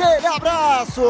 [0.00, 1.02] Aquele abraço!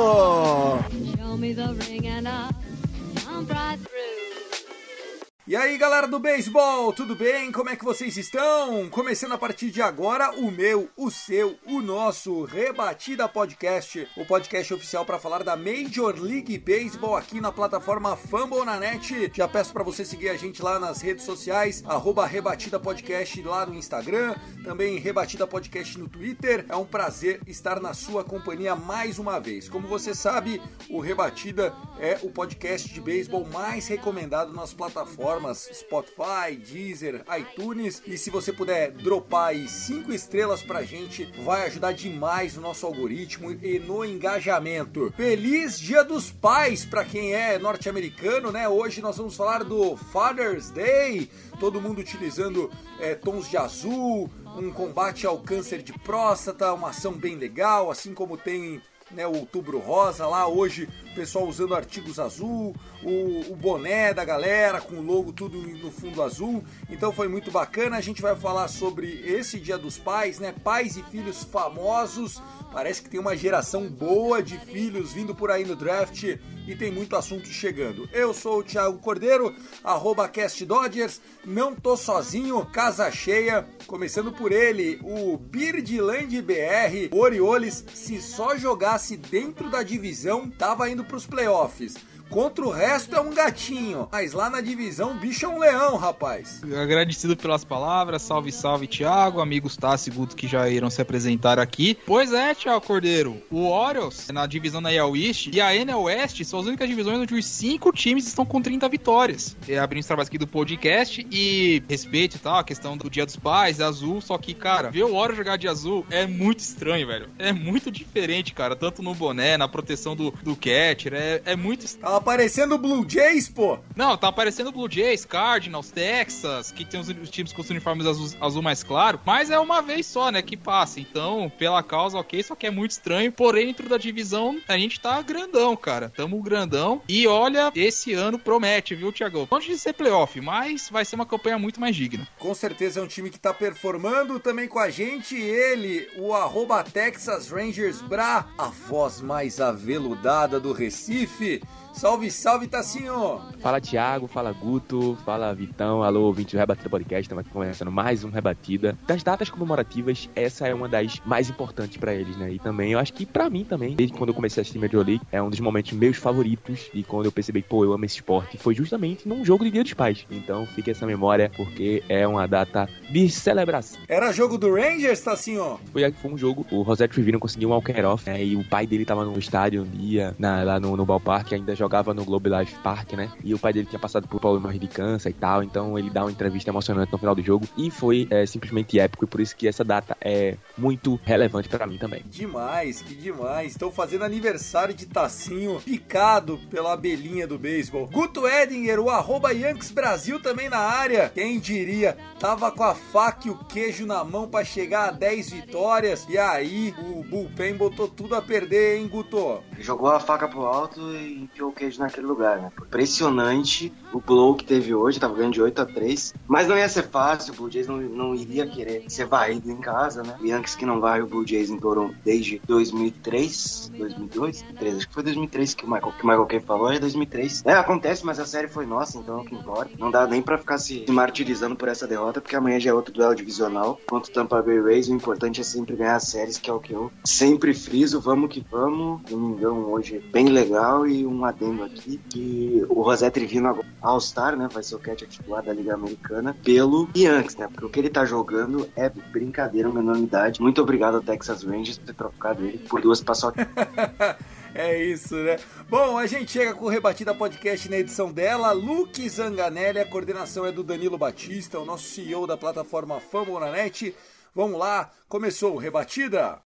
[5.48, 7.50] E aí galera do beisebol, tudo bem?
[7.50, 8.86] Como é que vocês estão?
[8.90, 14.74] Começando a partir de agora o meu, o seu, o nosso Rebatida Podcast, o podcast
[14.74, 19.32] oficial para falar da Major League Baseball aqui na plataforma Fumble na Net.
[19.34, 23.64] Já peço para você seguir a gente lá nas redes sociais, arroba Rebatida Podcast lá
[23.64, 26.66] no Instagram, também Rebatida Podcast no Twitter.
[26.68, 29.66] É um prazer estar na sua companhia mais uma vez.
[29.66, 36.56] Como você sabe, o Rebatida é o podcast de beisebol mais recomendado nas plataformas Spotify,
[36.56, 38.02] Deezer, iTunes.
[38.06, 42.86] E se você puder dropar aí 5 estrelas pra gente, vai ajudar demais no nosso
[42.86, 45.12] algoritmo e no engajamento.
[45.16, 48.68] Feliz Dia dos Pais para quem é norte-americano, né?
[48.68, 51.30] Hoje nós vamos falar do Father's Day.
[51.58, 57.12] Todo mundo utilizando é, tons de azul, um combate ao câncer de próstata, uma ação
[57.12, 58.80] bem legal, assim como tem
[59.10, 64.24] né, o Outubro Rosa lá, hoje o pessoal usando artigos azul, o, o, boné da
[64.24, 67.96] galera com o logo tudo no fundo azul, então foi muito bacana.
[67.96, 70.54] A gente vai falar sobre esse Dia dos Pais, né?
[70.62, 72.42] Pais e filhos famosos.
[72.72, 76.92] Parece que tem uma geração boa de filhos vindo por aí no draft e tem
[76.92, 78.08] muito assunto chegando.
[78.12, 84.52] Eu sou o Thiago Cordeiro, arroba Cast Dodgers, não tô sozinho, casa cheia, começando por
[84.52, 91.96] ele, o Birdland BR, Orioles, se só jogasse dentro da divisão, tava indo pros playoffs.
[92.30, 95.96] Contra o resto é um gatinho, mas lá na divisão o bicho é um leão,
[95.96, 96.60] rapaz.
[96.64, 101.58] Agradecido pelas palavras, salve, salve, Thiago, amigos Tassi e Guto que já irão se apresentar
[101.58, 101.96] aqui.
[102.06, 106.44] Pois é, Thiago Cordeiro, o Orioles na divisão da AL East e a NL West
[106.44, 109.56] são as únicas divisões onde os cinco times estão com 30 vitórias.
[109.66, 113.24] É, abrindo os trabalhos aqui do podcast e respeito e tal, a questão do Dia
[113.24, 117.06] dos Pais, azul, só que, cara, ver o Orioles jogar de azul é muito estranho,
[117.06, 117.30] velho.
[117.38, 121.86] É muito diferente, cara, tanto no boné, na proteção do, do catcher, é, é muito
[121.86, 122.17] estranho.
[122.18, 123.78] Tá aparecendo o Blue Jays, pô.
[123.94, 127.70] Não, tá aparecendo o Blue Jays, Cardinals, Texas, que tem os, os times com os
[127.70, 130.98] uniformes azul, azul, mais claro, mas é uma vez só, né, que passa.
[130.98, 133.30] Então, pela causa, ok, só que é muito estranho.
[133.30, 136.12] Porém, dentro da divisão, a gente tá grandão, cara.
[136.16, 137.00] Tamo grandão.
[137.08, 139.46] E olha, esse ano promete, viu, Thiago?
[139.48, 142.26] Longe de ser playoff, mas vai ser uma campanha muito mais digna.
[142.36, 145.36] Com certeza é um time que tá performando também com a gente.
[145.36, 151.62] Ele, o arroba Texas Rangers Bra, a voz mais aveludada do Recife.
[151.98, 153.40] Salve, salve, Tassinho!
[153.58, 158.22] Fala, Thiago, fala, Guto, fala, Vitão, alô, ouvinte do Rebatida Podcast, estamos aqui começando mais
[158.22, 158.96] um Rebatida.
[159.04, 162.52] Das datas comemorativas, essa é uma das mais importantes para eles, né?
[162.52, 165.04] E também, eu acho que para mim também, desde quando eu comecei a assistir Major
[165.04, 168.04] League, é um dos momentos meus favoritos e quando eu percebi que, pô, eu amo
[168.04, 170.24] esse esporte, foi justamente num jogo de Dia dos Pais.
[170.30, 173.98] Então, fique essa memória, porque é uma data de celebração.
[174.06, 175.80] Era jogo do Rangers, Tassinho?
[175.92, 178.44] Foi, foi um jogo, o Rosette Trevino conseguiu um walker-off, né?
[178.44, 181.74] E o pai dele tava no estádio um dia, na, lá no, no ballpark, ainda
[181.74, 183.32] jogava jogava no Globe Life Park, né?
[183.42, 186.22] E o pai dele tinha passado por problemas de câncer e tal, então ele dá
[186.22, 189.56] uma entrevista emocionante no final do jogo e foi é, simplesmente épico e por isso
[189.56, 192.22] que essa data é muito relevante para mim também.
[192.26, 193.72] Demais, que demais.
[193.72, 198.06] Estão fazendo aniversário de Tacinho picado pela abelhinha do beisebol.
[198.06, 201.30] Guto Edinger, o arroba Yankees Brasil também na área.
[201.34, 205.50] Quem diria, tava com a faca e o queijo na mão para chegar a 10
[205.50, 209.62] vitórias e aí o bullpen botou tudo a perder, hein, Guto?
[209.78, 212.72] Jogou a faca pro alto e enfiou queijo naquele lugar, né?
[212.82, 216.88] Impressionante o blow que teve hoje, tava ganhando de 8 a 3 mas não ia
[216.88, 220.34] ser fácil, o Blue Jays não, não iria querer ser varrido em casa, né?
[220.40, 225.08] O Yankees que não vai o Blue Jays em Toronto desde 2003, 2002, 2003, acho
[225.08, 227.64] que foi 2003 que o Michael, que o Michael Kay falou, é 2003.
[227.66, 229.90] É, acontece, mas a série foi nossa, então é o que importa.
[229.98, 233.12] Não dá nem pra ficar se, martirizando por essa derrota, porque amanhã já é outro
[233.12, 236.72] duelo divisional contra Tampa Bay Rays, o importante é sempre ganhar as séries, que é
[236.72, 239.20] o que eu sempre friso, vamos que vamos.
[239.22, 243.68] Domingão hoje bem legal e um adendo aqui, que o José Trivino
[244.00, 247.88] All-Star, né, vai ser o catcher titular da Liga Americana pelo Yankees, né, porque o
[247.88, 250.60] que ele tá jogando é brincadeira, uma enormidade.
[250.60, 253.66] Muito obrigado ao Texas Rangers por ter trocado ele por duas paçocas.
[254.74, 255.56] É isso, né?
[255.88, 258.70] Bom, a gente chega com o Rebatida Podcast na edição dela.
[258.70, 264.14] Luke Zanganelli, a coordenação é do Danilo Batista, o nosso CEO da plataforma Famonanet.
[264.54, 266.60] Vamos lá, começou o Rebatida.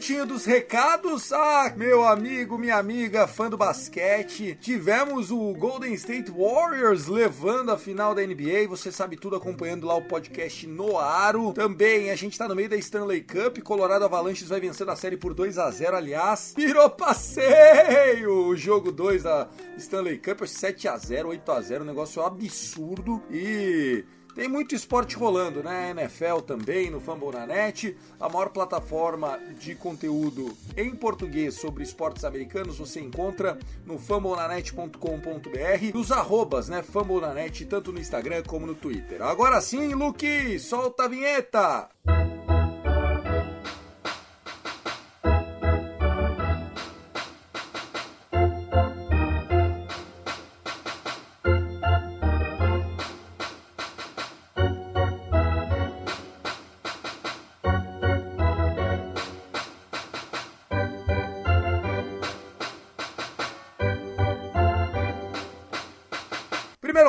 [0.00, 1.30] Cantinho dos recados.
[1.30, 4.56] Ah, meu amigo, minha amiga, fã do basquete.
[4.58, 8.66] Tivemos o Golden State Warriors levando a final da NBA.
[8.66, 11.52] Você sabe tudo acompanhando lá o podcast no Aro.
[11.52, 13.58] Também a gente tá no meio da Stanley Cup.
[13.62, 16.54] Colorado Avalanche vai vencendo a série por 2 a 0 aliás.
[16.56, 18.46] Virou passeio!
[18.46, 23.22] O jogo 2 da Stanley Cup, 7 a 0 8 a 0 um negócio absurdo.
[23.30, 24.02] E
[24.40, 25.90] tem muito esporte rolando, né?
[25.90, 33.00] NFL também, no Fambonanet, a maior plataforma de conteúdo em português sobre esportes americanos você
[33.00, 36.82] encontra no fambonanet.com.br e os arrobas, né?
[36.82, 39.20] Fambonanet, tanto no Instagram como no Twitter.
[39.20, 42.29] Agora sim, Luke, solta a vinheta!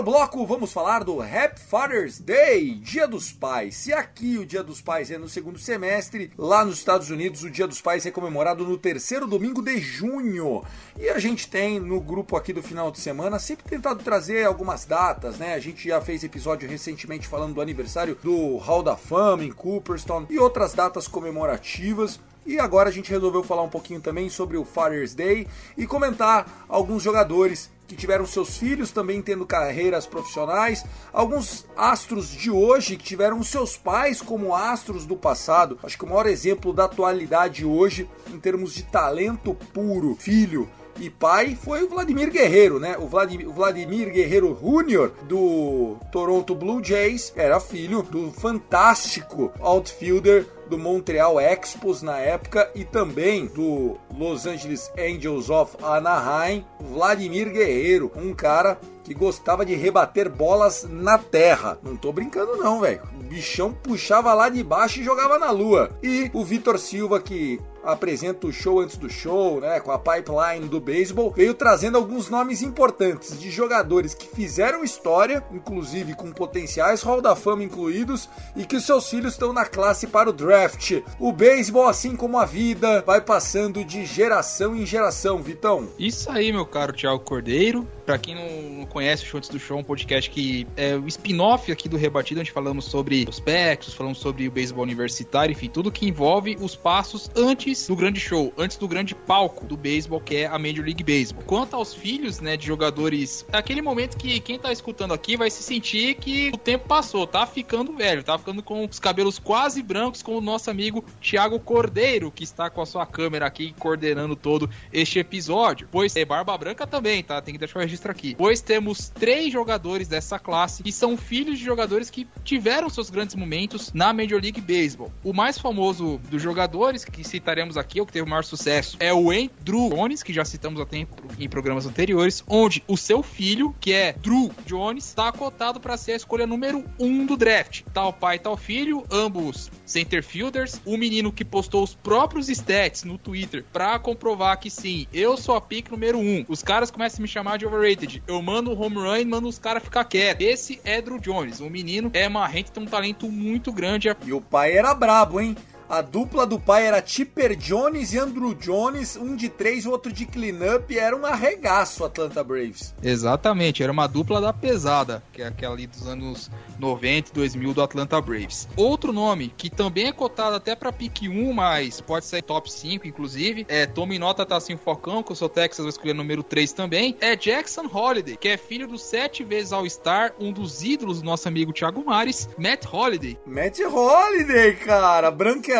[0.01, 3.75] Primeiro bloco, vamos falar do Happy Father's Day, Dia dos Pais.
[3.75, 7.51] Se aqui o Dia dos Pais é no segundo semestre, lá nos Estados Unidos o
[7.51, 10.63] Dia dos Pais é comemorado no terceiro domingo de junho.
[10.97, 14.85] E a gente tem no grupo aqui do final de semana sempre tentado trazer algumas
[14.85, 15.53] datas, né?
[15.53, 20.25] A gente já fez episódio recentemente falando do aniversário do Hall da Fama em Cooperstown
[20.31, 22.19] e outras datas comemorativas.
[22.45, 25.47] E agora a gente resolveu falar um pouquinho também sobre o Father's Day
[25.77, 32.49] e comentar alguns jogadores que tiveram seus filhos também tendo carreiras profissionais, alguns astros de
[32.49, 35.77] hoje que tiveram seus pais como astros do passado.
[35.83, 41.09] Acho que o maior exemplo da atualidade hoje, em termos de talento puro, filho e
[41.09, 42.97] pai foi o Vladimir Guerreiro, né?
[42.97, 45.11] O Vladimir, o Vladimir Guerreiro Jr.
[45.23, 52.85] do Toronto Blue Jays era filho do fantástico outfielder do Montreal Expos na época e
[52.85, 60.29] também do Los Angeles Angels of Anaheim, Vladimir Guerreiro, um cara que gostava de rebater
[60.29, 61.77] bolas na terra.
[61.83, 63.01] Não tô brincando não, velho.
[63.19, 65.91] O bichão puxava lá de baixo e jogava na lua.
[66.01, 70.67] E o Vitor Silva que apresenta o show antes do show, né, com a pipeline
[70.67, 77.01] do beisebol, veio trazendo alguns nomes importantes de jogadores que fizeram história, inclusive com potenciais
[77.01, 81.01] Hall da Fama incluídos, e que os seus filhos estão na classe para o draft.
[81.19, 85.87] O beisebol, assim como a vida, vai passando de geração em geração, Vitão.
[85.97, 87.87] Isso aí, meu caro Thiago Cordeiro.
[88.05, 91.71] Pra quem não conhece o Show Antes do Show, um podcast que é o spin-off
[91.71, 96.07] aqui do Rebatido, onde falamos sobre prospectos, falamos sobre o beisebol universitário, enfim, tudo que
[96.07, 100.45] envolve os passos antes do grande show, antes do grande palco do beisebol, que é
[100.45, 101.43] a Major League Baseball.
[101.45, 105.49] Quanto aos filhos, né, de jogadores, é aquele momento que quem tá escutando aqui vai
[105.49, 109.81] se sentir que o tempo passou, tá ficando velho, tá ficando com os cabelos quase
[109.81, 114.35] brancos, com o nosso amigo Thiago Cordeiro, que está com a sua câmera aqui coordenando
[114.35, 115.87] todo este episódio.
[115.91, 117.41] Pois é barba branca também, tá?
[117.41, 118.35] Tem que deixar o registro aqui.
[118.35, 123.35] Pois temos três jogadores dessa classe que são filhos de jogadores que tiveram seus grandes
[123.35, 125.11] momentos na Major League Baseball.
[125.23, 127.23] O mais famoso dos jogadores que
[127.61, 130.81] citaremos aqui, o que teve o maior sucesso, é o Andrew Jones, que já citamos
[130.81, 135.79] há tempo em programas anteriores, onde o seu filho, que é Drew Jones, está cotado
[135.79, 137.83] para ser a escolha número um do draft.
[137.93, 140.81] Tal pai, tal filho, ambos center fielders.
[140.85, 145.55] O menino que postou os próprios stats no Twitter para comprovar que sim, eu sou
[145.55, 146.45] a pick número um.
[146.47, 148.23] Os caras começam a me chamar de overrated overrated.
[148.27, 150.45] Eu mando o home run e mando os caras ficar quietos.
[150.45, 151.59] Esse é Drew Jones.
[151.59, 154.09] O menino é marrento, tem um talento muito grande.
[154.25, 155.55] E o pai era brabo, hein?
[155.91, 160.09] A dupla do pai era Tipper Jones e Andrew Jones, um de três, o outro
[160.09, 162.95] de cleanup, era um arregaço Atlanta Braves.
[163.03, 167.73] Exatamente, era uma dupla da pesada, que é aquela ali dos anos 90 e 2000
[167.73, 168.69] do Atlanta Braves.
[168.77, 173.05] Outro nome, que também é cotado até para pick 1, mas pode ser top 5,
[173.05, 176.71] inclusive, é Tommy Nota tá assim focão, que eu sou Texas, vou escolher número 3
[176.71, 181.25] também, é Jackson Holiday, que é filho do sete vezes All-Star, um dos ídolos do
[181.25, 183.37] nosso amigo Thiago Mares, Matt Holiday.
[183.45, 185.29] Matt Holiday, cara,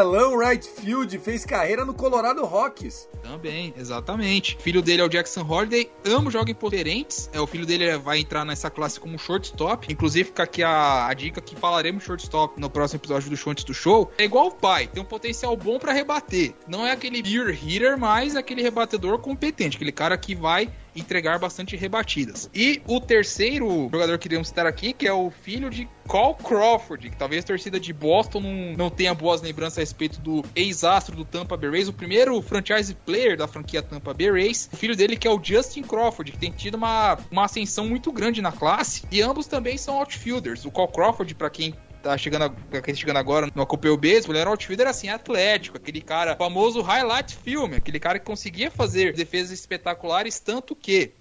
[0.01, 3.08] branquelão, right field, fez carreira no Colorado Rockies.
[3.22, 4.58] Também, exatamente.
[4.58, 7.29] O filho dele é o Jackson Holiday, ambos jogam em.
[7.31, 9.91] É, o filho dele vai entrar nessa classe como shortstop.
[9.91, 13.63] Inclusive, fica aqui a, a dica que falaremos shortstop no próximo episódio do Show antes
[13.63, 14.12] do show.
[14.17, 16.53] É igual o pai, tem um potencial bom para rebater.
[16.67, 21.75] Não é aquele beer hitter, mas aquele rebatedor competente, aquele cara que vai entregar bastante
[21.75, 22.50] rebatidas.
[22.53, 27.10] E o terceiro jogador que queríamos citar aqui, que é o filho de Cole Crawford,
[27.10, 31.15] que talvez a torcida de Boston não, não tenha boas lembranças a respeito do ex-astro
[31.15, 34.69] do Tampa Bay Rays, o primeiro franchise player da franquia Tampa Bay Rays.
[34.71, 38.12] O filho dele que é o Justin Crawford, que tem tido uma, uma ascensão muito
[38.12, 39.03] grande na classe.
[39.12, 40.65] E ambos também são outfielders.
[40.65, 44.41] O Cole Crawford, para quem tá chegando, a, chegando agora, não acompanhou o beisebol, ele
[44.41, 49.13] era um outfielder assim, atlético, aquele cara famoso highlight film, aquele cara que conseguia fazer
[49.13, 51.12] defesas espetaculares, tanto que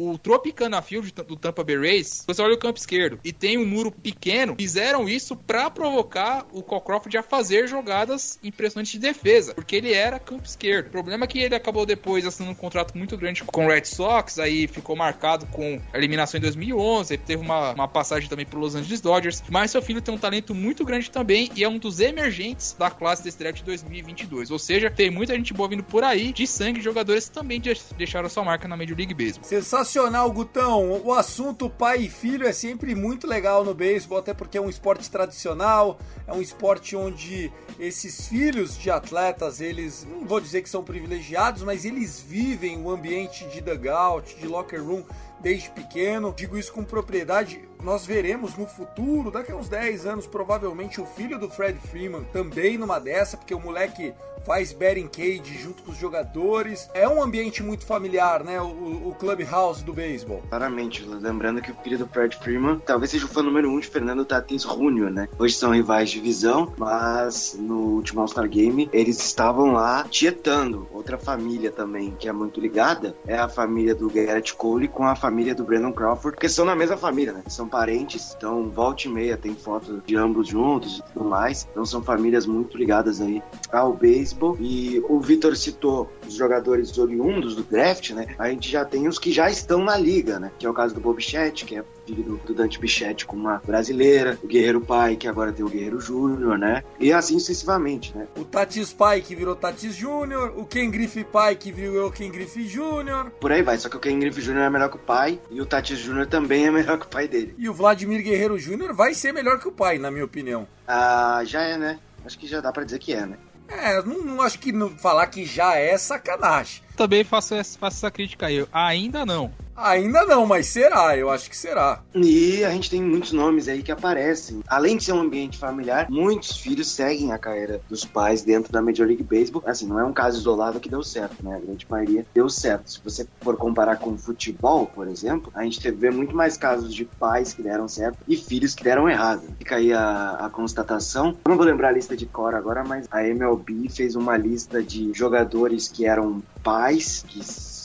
[0.00, 3.66] o Tropicana Field do Tampa Bay Rays, você olha o campo esquerdo e tem um
[3.66, 9.76] muro pequeno, fizeram isso para provocar o Crawford a fazer jogadas impressionantes de defesa, porque
[9.76, 10.86] ele era campo esquerdo.
[10.86, 13.84] O problema é que ele acabou depois assinando um contrato muito grande com o Red
[13.84, 18.58] Sox, aí ficou marcado com a eliminação em 2011, teve uma, uma passagem também pro
[18.58, 21.78] Los Angeles Dodgers, mas seu filho tem um talento muito grande também e é um
[21.78, 24.50] dos emergentes da classe desse draft 2022.
[24.50, 27.60] Ou seja, tem muita gente boa vindo por aí de sangue de jogadores que também
[27.98, 29.44] deixaram sua marca na Major League Baseball.
[29.44, 31.02] Sensacional sensacional, Gutão.
[31.04, 34.70] O assunto pai e filho é sempre muito legal no beisebol, até porque é um
[34.70, 40.70] esporte tradicional, é um esporte onde esses filhos de atletas, eles, não vou dizer que
[40.70, 45.02] são privilegiados, mas eles vivem o ambiente de dugout, de locker room
[45.40, 46.32] desde pequeno.
[46.36, 47.68] Digo isso com propriedade.
[47.82, 52.24] Nós veremos no futuro, daqui a uns 10 anos, provavelmente o filho do Fred Freeman
[52.32, 56.88] também numa dessa, porque o moleque faz batting cage junto com os jogadores.
[56.94, 58.60] É um ambiente muito familiar, né?
[58.60, 60.42] O, o clubhouse do beisebol.
[60.48, 63.88] Claramente, lembrando que o filho do Fred Freeman talvez seja o fã número um de
[63.88, 65.28] Fernando Tatis Jr., né?
[65.38, 70.88] Hoje são rivais de divisão, mas no último All-Star Game eles estavam lá tietando.
[70.92, 75.14] Outra família também que é muito ligada é a família do Garrett Cole com a
[75.14, 77.42] família do Brandon Crawford, porque são na mesma família, né?
[77.46, 81.66] São parentes, então volta e meia tem foto de ambos juntos e tudo mais.
[81.70, 84.56] Então são famílias muito ligadas aí ao beisebol.
[84.60, 88.34] E o Vitor citou os jogadores oriundos do draft, né?
[88.38, 90.50] A gente já tem os que já estão na liga, né?
[90.58, 93.62] Que é o caso do Bob Chat, que é do, do Dante Bichetti com uma
[93.64, 96.82] brasileira, o Guerreiro Pai, que agora tem o Guerreiro Júnior, né?
[96.98, 98.26] E assim sucessivamente, né?
[98.36, 102.66] O Tatis Pai, que virou Tatis Júnior, o Ken Griffey Pai, que virou Ken Griffey
[102.66, 103.30] Júnior.
[103.40, 105.60] Por aí vai, só que o Ken Griffey Júnior é melhor que o pai e
[105.60, 107.54] o Tatis Júnior também é melhor que o pai dele.
[107.58, 110.66] E o Vladimir Guerreiro Júnior vai ser melhor que o pai, na minha opinião.
[110.86, 111.98] Ah, já é, né?
[112.24, 113.36] Acho que já dá para dizer que é, né?
[113.68, 116.82] É, não, não acho que não, falar que já é sacanagem.
[116.96, 118.66] Também faço, faço essa crítica aí.
[118.72, 119.52] Ainda não.
[119.80, 122.02] Ainda não, mas será, eu acho que será.
[122.14, 124.60] E a gente tem muitos nomes aí que aparecem.
[124.68, 128.82] Além de ser um ambiente familiar, muitos filhos seguem a carreira dos pais dentro da
[128.82, 129.62] Major League Baseball.
[129.66, 131.56] Assim, não é um caso isolado que deu certo, né?
[131.56, 132.90] A grande maioria deu certo.
[132.90, 137.04] Se você for comparar com futebol, por exemplo, a gente vê muito mais casos de
[137.04, 139.42] pais que deram certo e filhos que deram errado.
[139.58, 141.36] Fica aí a, a constatação.
[141.44, 144.82] Eu não vou lembrar a lista de cor agora, mas a MLB fez uma lista
[144.82, 147.40] de jogadores que eram pais, que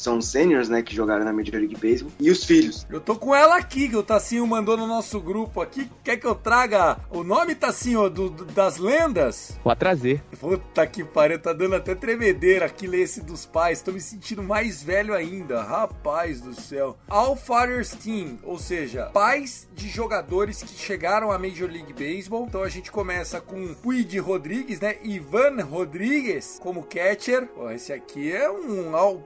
[0.05, 2.85] são seniors, né, que jogaram na Major League Baseball, e os filhos.
[2.89, 5.89] Eu tô com ela aqui, que o Tassinho mandou no nosso grupo aqui.
[6.03, 9.57] Quer que eu traga o nome, Tassinho, do, do das lendas?
[9.63, 10.23] Pode trazer.
[10.39, 13.81] Puta que pariu, tá dando até tremedeira aqui ler esse dos pais.
[13.81, 16.97] Tô me sentindo mais velho ainda, rapaz do céu.
[17.07, 22.45] All Fathers Team, ou seja, pais de jogadores que chegaram à Major League Baseball.
[22.47, 24.97] Então a gente começa com Puig Rodrigues, né?
[25.03, 27.47] Ivan Rodrigues como catcher.
[27.47, 29.17] Pô, esse aqui é um all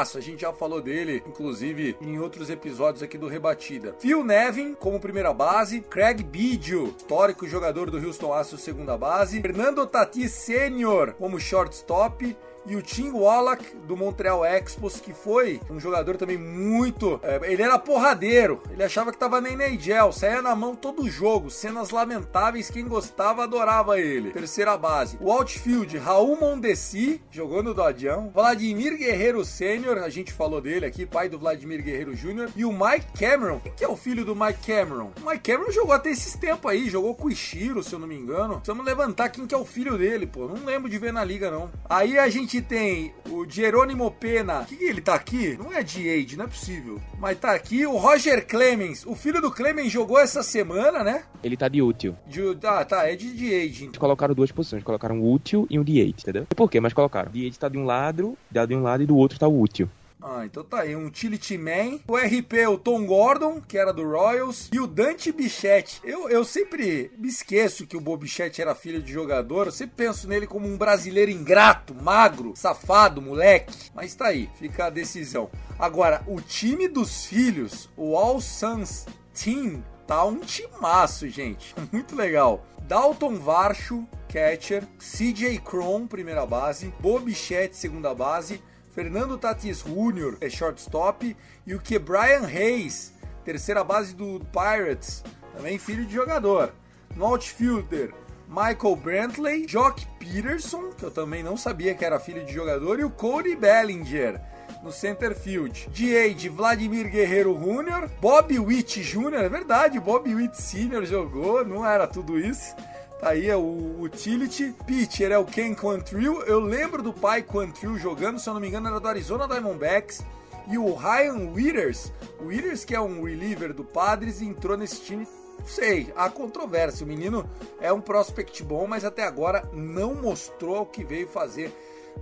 [0.00, 3.94] a gente já falou dele, inclusive, em outros episódios aqui do Rebatida.
[3.98, 9.86] Phil Nevin como primeira base, Craig Biggio, histórico jogador do Houston Astros segunda base, Fernando
[9.86, 12.36] Tatis Sênior como shortstop,
[12.66, 17.20] e o Tim Wallach do Montreal Expos, que foi um jogador também muito.
[17.22, 21.50] É, ele era porradeiro, ele achava que tava na NHL, saía na mão todo jogo,
[21.50, 24.30] cenas lamentáveis, quem gostava adorava ele.
[24.30, 30.60] Terceira base, o outfield, Raul Mondesi, jogou no Dodião, Vladimir Guerreiro Sênior, a gente falou
[30.60, 33.60] dele aqui, pai do Vladimir Guerreiro Jr., e o Mike Cameron.
[33.76, 35.12] Que é o filho do Mike Cameron?
[35.20, 38.06] O Mike Cameron jogou até esses tempos aí, jogou com o Ishiro, se eu não
[38.06, 38.54] me engano.
[38.54, 41.50] Precisamos levantar quem que é o filho dele, pô, não lembro de ver na liga
[41.50, 41.70] não.
[41.88, 44.64] Aí a gente gente tem o Jerônimo Pena.
[44.64, 45.56] Que ele tá aqui?
[45.56, 47.00] Não é de Age, não é possível.
[47.18, 49.06] Mas tá aqui o Roger Clemens.
[49.06, 51.22] O filho do Clemens jogou essa semana, né?
[51.44, 52.16] Ele tá de útil.
[52.26, 53.76] De, ah, tá, é de, de Age.
[53.82, 53.86] Então.
[53.86, 54.82] Eles colocaram duas posições.
[54.82, 56.46] Colocaram o útil e o de Age, entendeu?
[56.56, 56.80] Por quê?
[56.80, 57.30] Mas colocaram.
[57.30, 59.88] De Age tá de um lado, de um lado e do outro tá o útil.
[60.22, 64.04] Ah, então tá aí, um Utility Man, o RP, o Tom Gordon, que era do
[64.04, 66.00] Royals, e o Dante Bichette.
[66.04, 70.04] Eu, eu sempre me esqueço que o Bob Bichette era filho de jogador, eu sempre
[70.04, 73.90] penso nele como um brasileiro ingrato, magro, safado, moleque.
[73.94, 75.50] Mas tá aí, fica a decisão.
[75.78, 81.74] Agora, o time dos filhos, o All Suns Team, tá um timaço, gente.
[81.90, 82.66] Muito legal.
[82.82, 88.60] Dalton Varsho, catcher, CJ Cron, primeira base, Bob Bichette, segunda base,
[88.90, 90.36] Fernando Tatis Jr.
[90.40, 93.12] é shortstop e o que Brian Hayes,
[93.44, 95.22] terceira base do Pirates,
[95.54, 96.72] também filho de jogador.
[97.14, 98.12] No outfielder,
[98.48, 103.04] Michael Brantley, Jock Peterson, que eu também não sabia que era filho de jogador, e
[103.04, 104.40] o Cody Bellinger
[104.82, 105.88] no center field.
[105.90, 111.04] DA de Vladimir Guerreiro Jr., Bob Witt Jr., é verdade, Bob Witt Sr.
[111.04, 112.74] jogou, não era tudo isso.
[113.20, 114.74] Tá aí é o utility.
[114.86, 116.42] Pitcher é o Ken Quantrill.
[116.42, 120.24] Eu lembro do pai Quantrill jogando, se eu não me engano, era do Arizona Diamondbacks.
[120.68, 125.26] E o Ryan Withers, o Withers que é um reliever do Padres, entrou nesse time
[125.66, 127.04] sei, há controvérsia.
[127.04, 127.48] O menino
[127.80, 131.72] é um prospect bom, mas até agora não mostrou o que veio fazer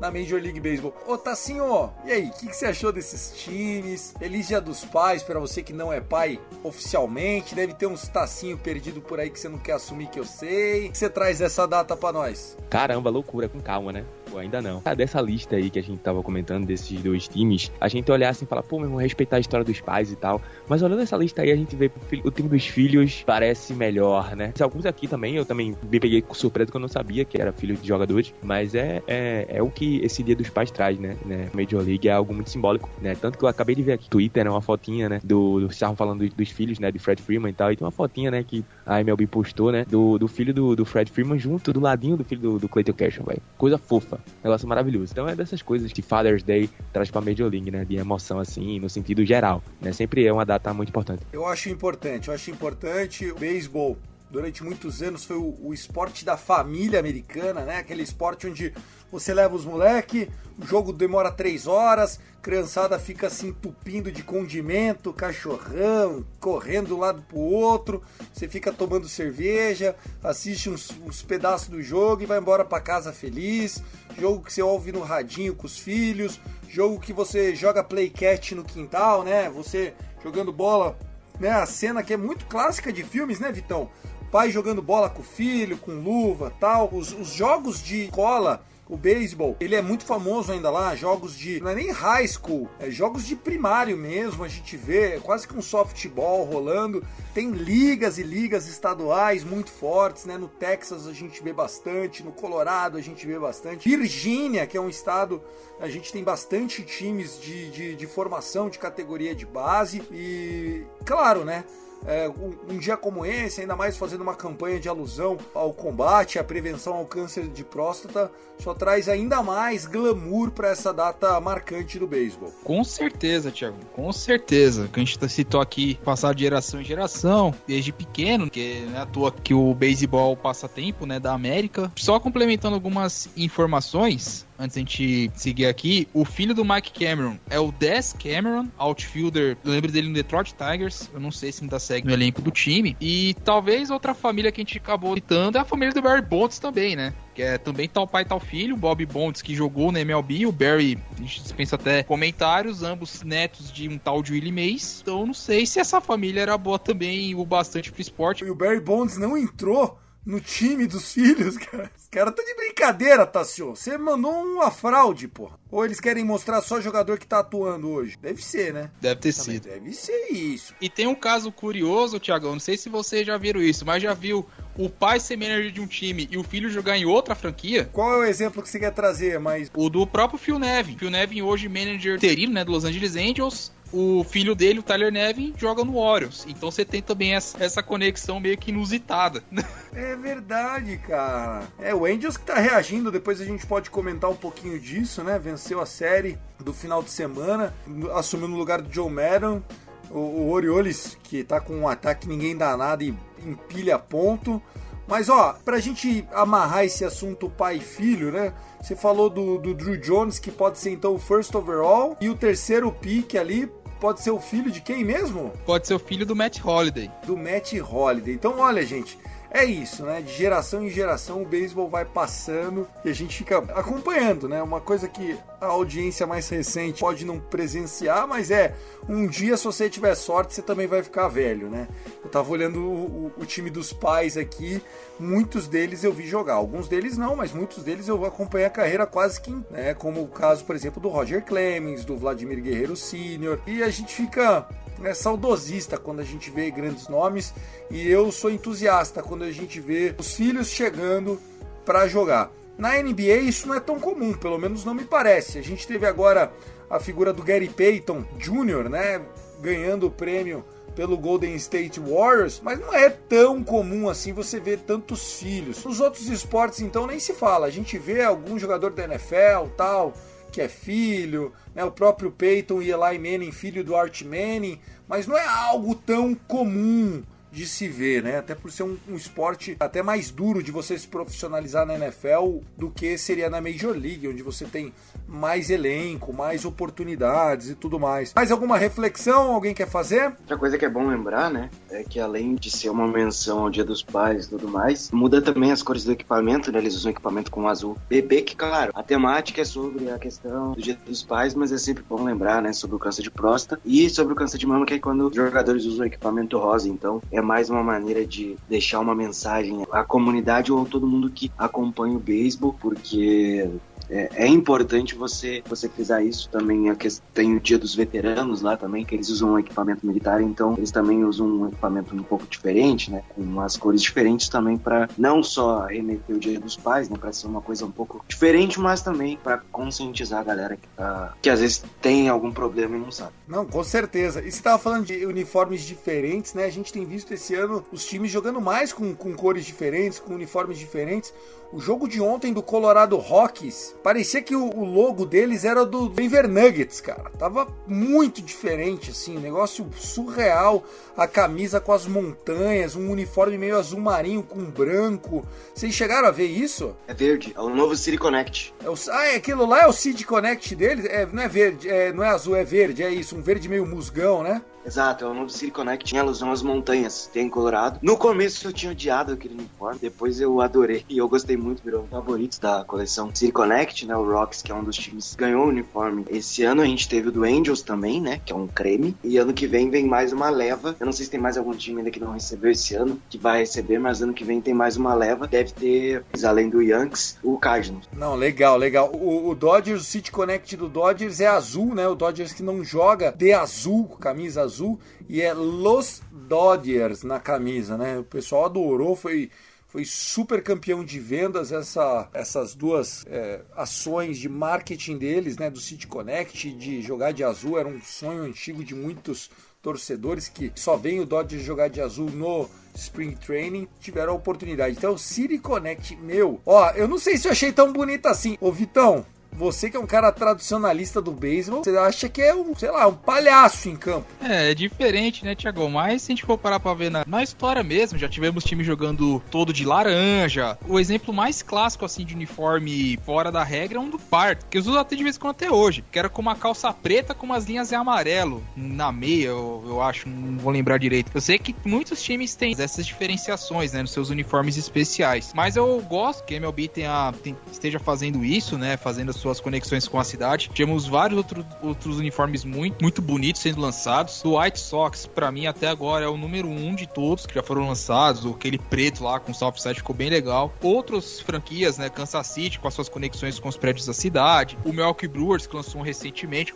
[0.01, 0.95] na Major League Baseball.
[1.07, 4.15] Ô Tassinho, e aí, o que, que, você achou desses times?
[4.19, 7.55] Feliz Dia dos Pais para você que não é pai oficialmente.
[7.55, 10.89] Deve ter uns tacinho perdido por aí que você não quer assumir que eu sei.
[10.89, 12.57] O que você traz essa data para nós?
[12.71, 14.05] Caramba, loucura, com calma, né?
[14.31, 14.83] Pô, ainda não.
[14.97, 18.45] Dessa lista aí que a gente tava comentando, desses dois times, a gente olhar assim
[18.45, 20.41] e falar, pô, meu irmão, respeitar a história dos pais e tal.
[20.69, 21.91] Mas olhando essa lista aí, a gente vê
[22.25, 24.53] o time dos filhos parece melhor, né?
[24.61, 27.53] Alguns aqui também, eu também me peguei com surpresa que eu não sabia que era
[27.53, 31.17] filho de jogadores, mas é, é, é o que esse dia dos pais traz, né?
[31.25, 31.49] né?
[31.55, 33.15] Major League é algo muito simbólico, né?
[33.15, 34.51] Tanto que eu acabei de ver aqui no Twitter, né?
[34.51, 35.21] Uma fotinha, né?
[35.25, 36.91] Do, do estavam falando dos filhos, né?
[36.91, 37.73] De Fred Freeman e tal.
[37.73, 38.43] E tem uma fotinha, né?
[38.43, 39.85] Que a MLB postou, né?
[39.89, 42.93] Do, do filho do, do Fred Freeman junto do ladinho do filho do, do Clayton
[42.93, 43.43] Kershaw, velho.
[43.57, 44.18] Coisa fofa.
[44.43, 45.13] Negócio maravilhoso.
[45.13, 47.85] Então é dessas coisas que Father's Day traz pra Major League, né?
[47.85, 49.93] De emoção, assim, no sentido geral, né?
[49.93, 51.23] Sempre é uma data muito importante.
[51.33, 53.97] Eu acho importante, eu acho importante o beisebol
[54.31, 57.79] durante muitos anos foi o, o, esporte da família americana, né?
[57.79, 58.75] Aquele esporte onde
[59.11, 65.15] você leva os moleque, o jogo demora três horas, criançada fica se entupindo de condimento,
[65.15, 71.69] cachorrão, correndo de um lado pro outro, você fica tomando cerveja, assiste uns, uns pedaços
[71.69, 73.83] do jogo e vai embora para casa feliz.
[74.19, 78.65] Jogo que você ouve no radinho com os filhos, jogo que você joga playcat no
[78.65, 79.49] quintal, né?
[79.49, 80.99] Você jogando bola,
[81.41, 81.51] né?
[81.51, 83.91] A cena que é muito clássica de filmes, né, Vitão?
[84.31, 86.89] Pai jogando bola com o filho, com luva tal.
[86.93, 91.61] Os, os jogos de cola o beisebol, ele é muito famoso ainda lá, jogos de,
[91.61, 95.47] não é nem high school, é jogos de primário mesmo, a gente vê, é quase
[95.47, 101.13] que um softball rolando, tem ligas e ligas estaduais muito fortes, né, no Texas a
[101.13, 105.43] gente vê bastante, no Colorado a gente vê bastante, Virgínia, que é um estado,
[105.79, 111.45] a gente tem bastante times de, de, de formação de categoria de base, e claro,
[111.45, 111.63] né,
[112.07, 116.39] é, um, um, dia como esse, ainda mais fazendo uma campanha de alusão ao combate,
[116.39, 121.99] à prevenção ao câncer de próstata, só traz ainda mais glamour para essa data marcante
[121.99, 122.53] do beisebol.
[122.65, 124.89] Com certeza, Thiago, com certeza.
[124.93, 129.07] Que a gente citou aqui passar de geração em geração, desde pequeno, que é à
[129.07, 131.93] toa que o beisebol passa tempo, né, da América.
[131.97, 137.59] Só complementando algumas informações, antes a gente seguir aqui, o filho do Mike Cameron é
[137.59, 139.57] o Des Cameron, outfielder.
[139.65, 141.09] Eu lembro dele no Detroit Tigers.
[141.15, 142.97] Eu não sei se ainda segue no elenco do time.
[143.01, 146.59] E talvez outra família que a gente acabou citando é a família do Barry Bonds
[146.59, 147.15] também, né?
[147.35, 148.77] Que é também tal pai, tal filho.
[148.77, 150.47] Bob Bonds que jogou na MLB.
[150.47, 152.83] O Barry, a gente dispensa até comentários.
[152.83, 155.01] Ambos netos de um tal de Willie Mays.
[155.03, 158.45] Então não sei se essa família era boa também o bastante pro esporte.
[158.45, 161.91] E o Barry Bonds não entrou no time dos filhos, cara.
[162.09, 163.77] Os caras tá de brincadeira, Tassio.
[163.77, 165.61] Você mandou uma fraude, porra.
[165.71, 168.17] Ou eles querem mostrar só jogador que tá atuando hoje?
[168.17, 168.91] Deve ser, né?
[168.99, 169.65] Deve ter Também sido.
[169.65, 170.75] Deve ser isso.
[170.81, 172.53] E tem um caso curioso, Thiagão.
[172.53, 174.47] Não sei se vocês já viram isso, mas já viu
[174.79, 177.89] o pai ser manager de um time e o filho jogar em outra franquia?
[177.93, 179.39] Qual é o exemplo que você quer trazer?
[179.39, 179.71] Mas...
[179.75, 180.97] O do próprio Phil Nevin.
[180.97, 185.11] Phil Nevin hoje manager interino, né, do Los Angeles Angels o filho dele, o Tyler
[185.11, 186.45] Nevin, joga no Orioles.
[186.47, 189.43] Então você tem também essa, essa conexão meio que inusitada.
[189.95, 191.67] É verdade, cara.
[191.79, 195.39] É, o Angels que tá reagindo, depois a gente pode comentar um pouquinho disso, né?
[195.39, 197.75] Venceu a série do final de semana,
[198.15, 199.65] assumiu no lugar do Joe Madden.
[200.11, 203.13] O, o Orioles, que tá com um ataque ninguém dá nada e
[203.45, 204.63] empilha ponto.
[205.07, 208.53] Mas ó, pra gente amarrar esse assunto pai e filho, né?
[208.81, 212.35] Você falou do, do Drew Jones, que pode ser então o first overall, e o
[212.35, 215.53] terceiro pick ali pode ser o filho de quem mesmo?
[215.65, 217.11] Pode ser o filho do Matt Holiday.
[217.27, 218.35] Do Matt Holiday.
[218.35, 219.19] Então, olha, gente,
[219.51, 220.21] é isso, né?
[220.21, 224.63] De geração em geração o beisebol vai passando e a gente fica acompanhando, né?
[224.63, 228.75] Uma coisa que a audiência mais recente pode não presenciar, mas é
[229.09, 231.89] um dia, se você tiver sorte, você também vai ficar velho, né?
[232.23, 234.83] Eu tava olhando o, o, o time dos pais aqui,
[235.19, 239.07] muitos deles eu vi jogar, alguns deles não, mas muitos deles eu acompanhei a carreira
[239.07, 239.95] quase que, né?
[239.95, 243.59] Como o caso, por exemplo, do Roger Clemens, do Vladimir Guerreiro Sr.
[243.67, 244.69] E a gente fica
[245.03, 247.55] é saudosista quando a gente vê grandes nomes
[247.91, 251.41] e eu sou entusiasta quando a gente vê os filhos chegando
[251.85, 252.51] para jogar.
[252.79, 255.59] Na NBA isso não é tão comum, pelo menos não me parece.
[255.59, 256.53] A gente teve agora
[256.89, 259.21] a figura do Gary Payton Jr., né,
[259.61, 260.65] ganhando o prêmio
[260.95, 265.85] pelo Golden State Warriors, mas não é tão comum assim você ver tantos filhos.
[265.85, 267.67] Nos outros esportes, então, nem se fala.
[267.67, 270.15] A gente vê algum jogador da NFL, tal,
[270.51, 271.85] que é filho, né?
[271.85, 276.35] o próprio Peyton e Eli Manning, filho do Art Manning, mas não é algo tão
[276.35, 278.39] comum de se ver, né?
[278.39, 282.59] Até por ser um, um, esporte até mais duro de você se profissionalizar na NFL
[282.77, 284.93] do que seria na Major League, onde você tem
[285.27, 288.33] mais elenco, mais oportunidades e tudo mais.
[288.35, 290.33] Mais alguma reflexão alguém quer fazer?
[290.41, 293.71] Outra coisa que é bom lembrar, né, é que além de ser uma menção ao
[293.71, 296.79] Dia dos Pais e tudo mais, muda também as cores do equipamento, né?
[296.79, 300.81] Eles usam equipamento com azul bebê, que claro, a temática é sobre a questão do
[300.81, 304.09] Dia dos Pais, mas é sempre bom lembrar, né, sobre o câncer de próstata e
[304.09, 307.71] sobre o câncer de mama, que é quando os jogadores usam equipamento rosa, então mais
[307.71, 312.21] uma maneira de deixar uma mensagem à comunidade ou a todo mundo que acompanha o
[312.21, 313.69] beisebol, porque
[314.11, 316.91] é, é, importante você você frisar isso também.
[316.91, 320.43] A questão, tem o dia dos veteranos lá também, que eles usam um equipamento militar,
[320.43, 323.23] então eles também usam um equipamento um pouco diferente, né?
[323.35, 327.17] Com umas cores diferentes também para não só remeter o dia dos pais, né?
[327.19, 331.35] Para ser uma coisa um pouco diferente, mas também para conscientizar a galera que, tá,
[331.41, 333.33] que às vezes tem algum problema e não sabe.
[333.47, 334.43] Não, com certeza.
[334.43, 336.65] E você tava falando de uniformes diferentes, né?
[336.65, 340.35] A gente tem visto esse ano os times jogando mais com, com cores diferentes, com
[340.35, 341.33] uniformes diferentes.
[341.71, 346.49] O jogo de ontem do Colorado Rockies, parecia que o, logo deles era do Denver
[346.49, 347.31] Nuggets, cara.
[347.39, 350.85] Tava muito diferente, assim, um negócio surreal.
[351.17, 355.45] A camisa com as montanhas, um uniforme meio azul marinho com branco.
[355.75, 356.95] Vocês chegaram a ver isso?
[357.09, 358.73] É verde, é o novo City Connect.
[358.85, 361.05] É o, ah, é, aquilo lá é o City Connect deles?
[361.07, 363.85] É, não é verde, é, não é azul, é verde, é isso, um verde meio
[363.85, 364.63] musgão, né?
[364.89, 367.99] Exato, é o novo City Connect, tinha alusão às montanhas, tem em Colorado.
[368.01, 372.05] No começo eu tinha odiado aquele uniforme, depois eu adorei e eu gostei muito, virou
[372.05, 374.17] um favorito da coleção City Connect, né?
[374.17, 376.25] O Rocks, que é um dos times, ganhou o uniforme.
[376.31, 378.41] Esse ano a gente teve o do Angels também, né?
[378.43, 379.15] Que é um creme.
[379.23, 380.97] E ano que vem vem mais uma leva.
[380.99, 383.37] Eu não sei se tem mais algum time ainda que não recebeu esse ano, que
[383.37, 385.47] vai receber, mas ano que vem tem mais uma leva.
[385.47, 388.09] Deve ter, além do Yankees, o Cardinals.
[388.11, 389.13] Não, legal, legal.
[389.13, 392.09] O, o Dodgers, o City Connect do Dodgers é azul, né?
[392.09, 397.41] O Dodgers que não joga de azul, camisa azul azul e é Los Dodgers na
[397.41, 398.19] camisa, né?
[398.19, 399.51] O pessoal adorou, foi
[399.91, 405.81] foi super campeão de vendas essa, essas duas é, ações de marketing deles, né, do
[405.81, 410.95] City Connect, de jogar de azul, era um sonho antigo de muitos torcedores que só
[410.95, 414.95] veem o Dodgers jogar de azul no Spring Training, tiveram a oportunidade.
[414.95, 418.59] Então, City Connect, meu, ó, eu não sei se eu achei tão bonito assim.
[418.61, 422.75] Ô, Vitão, você que é um cara tradicionalista do beisebol, você acha que é um,
[422.75, 424.27] sei lá, um palhaço em campo.
[424.41, 425.91] É, é diferente, né, Tiagão?
[425.91, 428.85] Mas se a gente for parar pra ver na, na história mesmo, já tivemos time
[428.85, 430.79] jogando todo de laranja.
[430.87, 434.79] O exemplo mais clássico, assim, de uniforme fora da regra é um do Park, que
[434.79, 437.47] usam até de vez em quando até hoje, que era com uma calça preta com
[437.47, 441.31] umas linhas em amarelo na meia, eu, eu acho, não vou lembrar direito.
[441.35, 445.53] Eu sei que muitos times têm essas diferenciações, né, nos seus uniformes especiais.
[445.55, 447.35] Mas eu gosto que a MLB tenha,
[447.71, 450.71] esteja fazendo isso, né, fazendo suas conexões com a cidade.
[450.73, 454.45] Tivemos vários outro, outros uniformes muito, muito bonitos sendo lançados.
[454.45, 457.63] O White Sox, para mim, até agora é o número um de todos que já
[457.63, 458.45] foram lançados.
[458.47, 460.73] Aquele preto lá com o Southside ficou bem legal.
[460.83, 462.09] Outras franquias, né?
[462.09, 464.77] Kansas City com as suas conexões com os prédios da cidade.
[464.85, 466.75] O Milwaukee Brewers, que lançou um recentemente.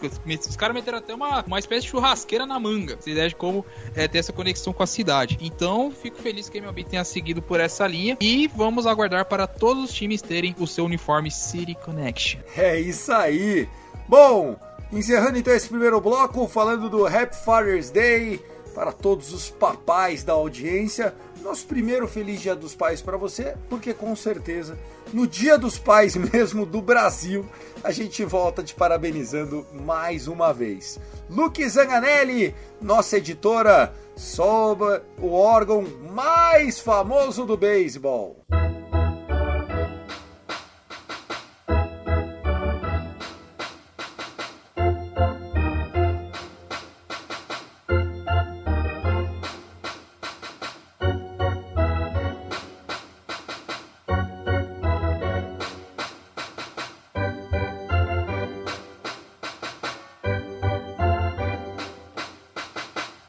[0.49, 2.97] Os caras meteram até uma, uma espécie de churrasqueira na manga.
[2.99, 5.39] Você ideia de como é, ter essa conexão com a cidade.
[5.41, 8.17] Então, fico feliz que a MLB tenha seguido por essa linha.
[8.21, 12.41] E vamos aguardar para todos os times terem o seu uniforme City Connection.
[12.57, 13.69] É isso aí.
[14.09, 14.57] Bom,
[14.93, 18.41] encerrando então esse primeiro bloco, falando do Happy Father's Day
[18.75, 21.15] para todos os papais da audiência.
[21.43, 24.79] Nosso primeiro Feliz Dia dos Pais para você, porque com certeza
[25.13, 27.45] no Dia dos Pais mesmo do Brasil,
[27.83, 30.99] a gente volta te parabenizando mais uma vez.
[31.29, 38.45] Luke Zanganelli, nossa editora, sobre o órgão mais famoso do beisebol.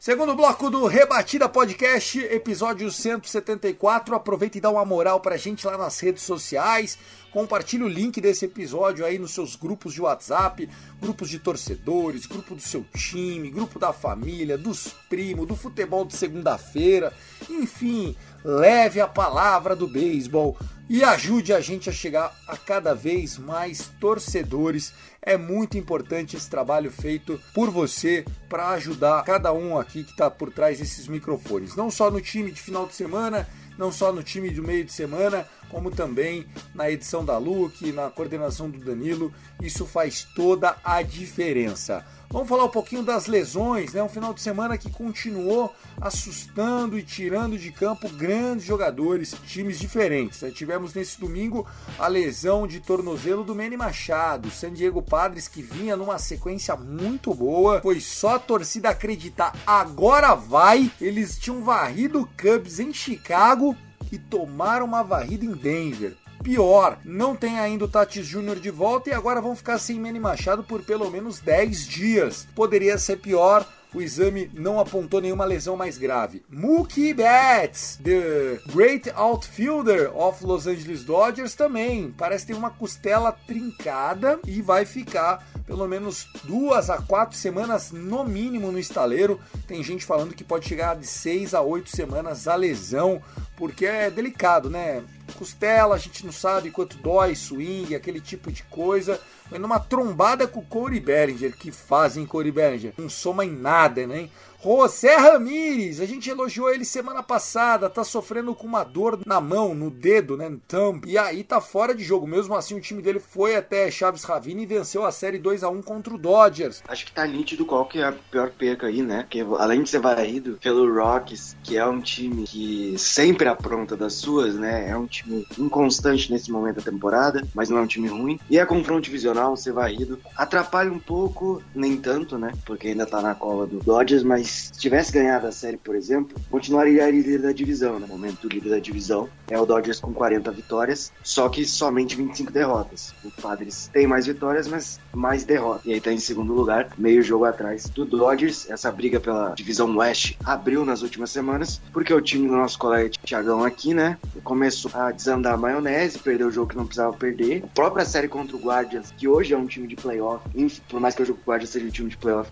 [0.04, 4.14] Segundo bloco do Rebatida Podcast, episódio 174.
[4.14, 6.98] Aproveita e dá uma moral pra gente lá nas redes sociais.
[7.32, 10.70] Compartilhe o link desse episódio aí nos seus grupos de WhatsApp,
[11.02, 16.18] grupos de torcedores, grupo do seu time, grupo da família, dos primos, do futebol de
[16.18, 17.14] segunda-feira.
[17.50, 18.14] Enfim,
[18.44, 20.58] leve a palavra do beisebol
[20.90, 24.94] e ajude a gente a chegar a cada vez mais torcedores.
[25.26, 30.30] É muito importante esse trabalho feito por você para ajudar cada um aqui que está
[30.30, 34.22] por trás desses microfones, não só no time de final de semana, não só no
[34.22, 39.34] time do meio de semana, como também na edição da Luke, na coordenação do Danilo.
[39.60, 42.06] Isso faz toda a diferença.
[42.30, 44.02] Vamos falar um pouquinho das lesões, né?
[44.02, 50.42] Um final de semana que continuou assustando e tirando de campo grandes jogadores, times diferentes.
[50.42, 50.50] Né?
[50.50, 51.68] Tivemos nesse domingo
[52.00, 57.36] a lesão de tornozelo do Manny Machado, San Diego Padres que vinha numa sequência muito
[57.36, 57.82] boa.
[57.82, 60.92] Foi só a torcida acreditar, agora vai.
[61.00, 63.78] Eles tinham varrido Cubs em Chicago
[64.14, 66.16] e tomaram uma varrida em Denver.
[66.44, 70.20] Pior, não tem ainda o Tatis Júnior de volta e agora vão ficar sem Manny
[70.20, 72.48] Machado por pelo menos 10 dias.
[72.54, 76.44] Poderia ser pior, o exame não apontou nenhuma lesão mais grave.
[76.50, 84.40] Mookie Betts, the great outfielder of Los Angeles Dodgers, também parece ter uma costela trincada
[84.48, 89.40] e vai ficar pelo menos duas a quatro semanas no mínimo no estaleiro.
[89.68, 93.22] Tem gente falando que pode chegar de seis a oito semanas a lesão,
[93.56, 95.04] porque é delicado, né?
[95.38, 99.20] Costela, a gente não sabe quanto dói, swing, aquele tipo de coisa.
[99.54, 102.92] Foi numa trombada com o Corey Bellinger, que fazem Corey Bellinger.
[102.98, 104.28] Não soma em nada, né?
[104.64, 109.76] José Ramírez, a gente elogiou ele semana passada, tá sofrendo com uma dor na mão,
[109.76, 112.26] no dedo, né, no thumb, e aí tá fora de jogo.
[112.26, 115.70] Mesmo assim, o time dele foi até Chaves Ravine e venceu a série 2 a
[115.70, 116.82] 1 contra o Dodgers.
[116.88, 119.24] Acho que tá nítido qual que é a pior perca aí, né?
[119.24, 124.14] Porque além de ser varrido pelo Rockies, que é um time que sempre apronta das
[124.14, 124.90] suas, né?
[124.90, 128.40] É um time inconstante nesse momento da temporada, mas não é um time ruim.
[128.50, 132.54] E a confronto divisional, ser varrido, atrapalha um pouco, nem tanto, né?
[132.66, 136.40] Porque ainda tá na cola do Dodgers, mas se tivesse ganhado a série, por exemplo,
[136.50, 138.00] continuaria líder da divisão.
[138.00, 142.16] No momento, o líder da divisão é o Dodgers com 40 vitórias, só que somente
[142.16, 143.14] 25 derrotas.
[143.24, 145.86] O Padres tem mais vitórias, mas mais derrotas.
[145.86, 148.70] E aí tá em segundo lugar, meio jogo atrás do Dodgers.
[148.70, 153.10] Essa briga pela divisão West abriu nas últimas semanas, porque o time do nosso colega
[153.24, 157.64] Thiagão aqui, né, começou a desandar a maionese, perdeu o jogo que não precisava perder.
[157.64, 160.44] A própria série contra o Guardians, que hoje é um time de playoff,
[160.90, 162.50] por mais que o jogo com o Guardians seja um time de playoff,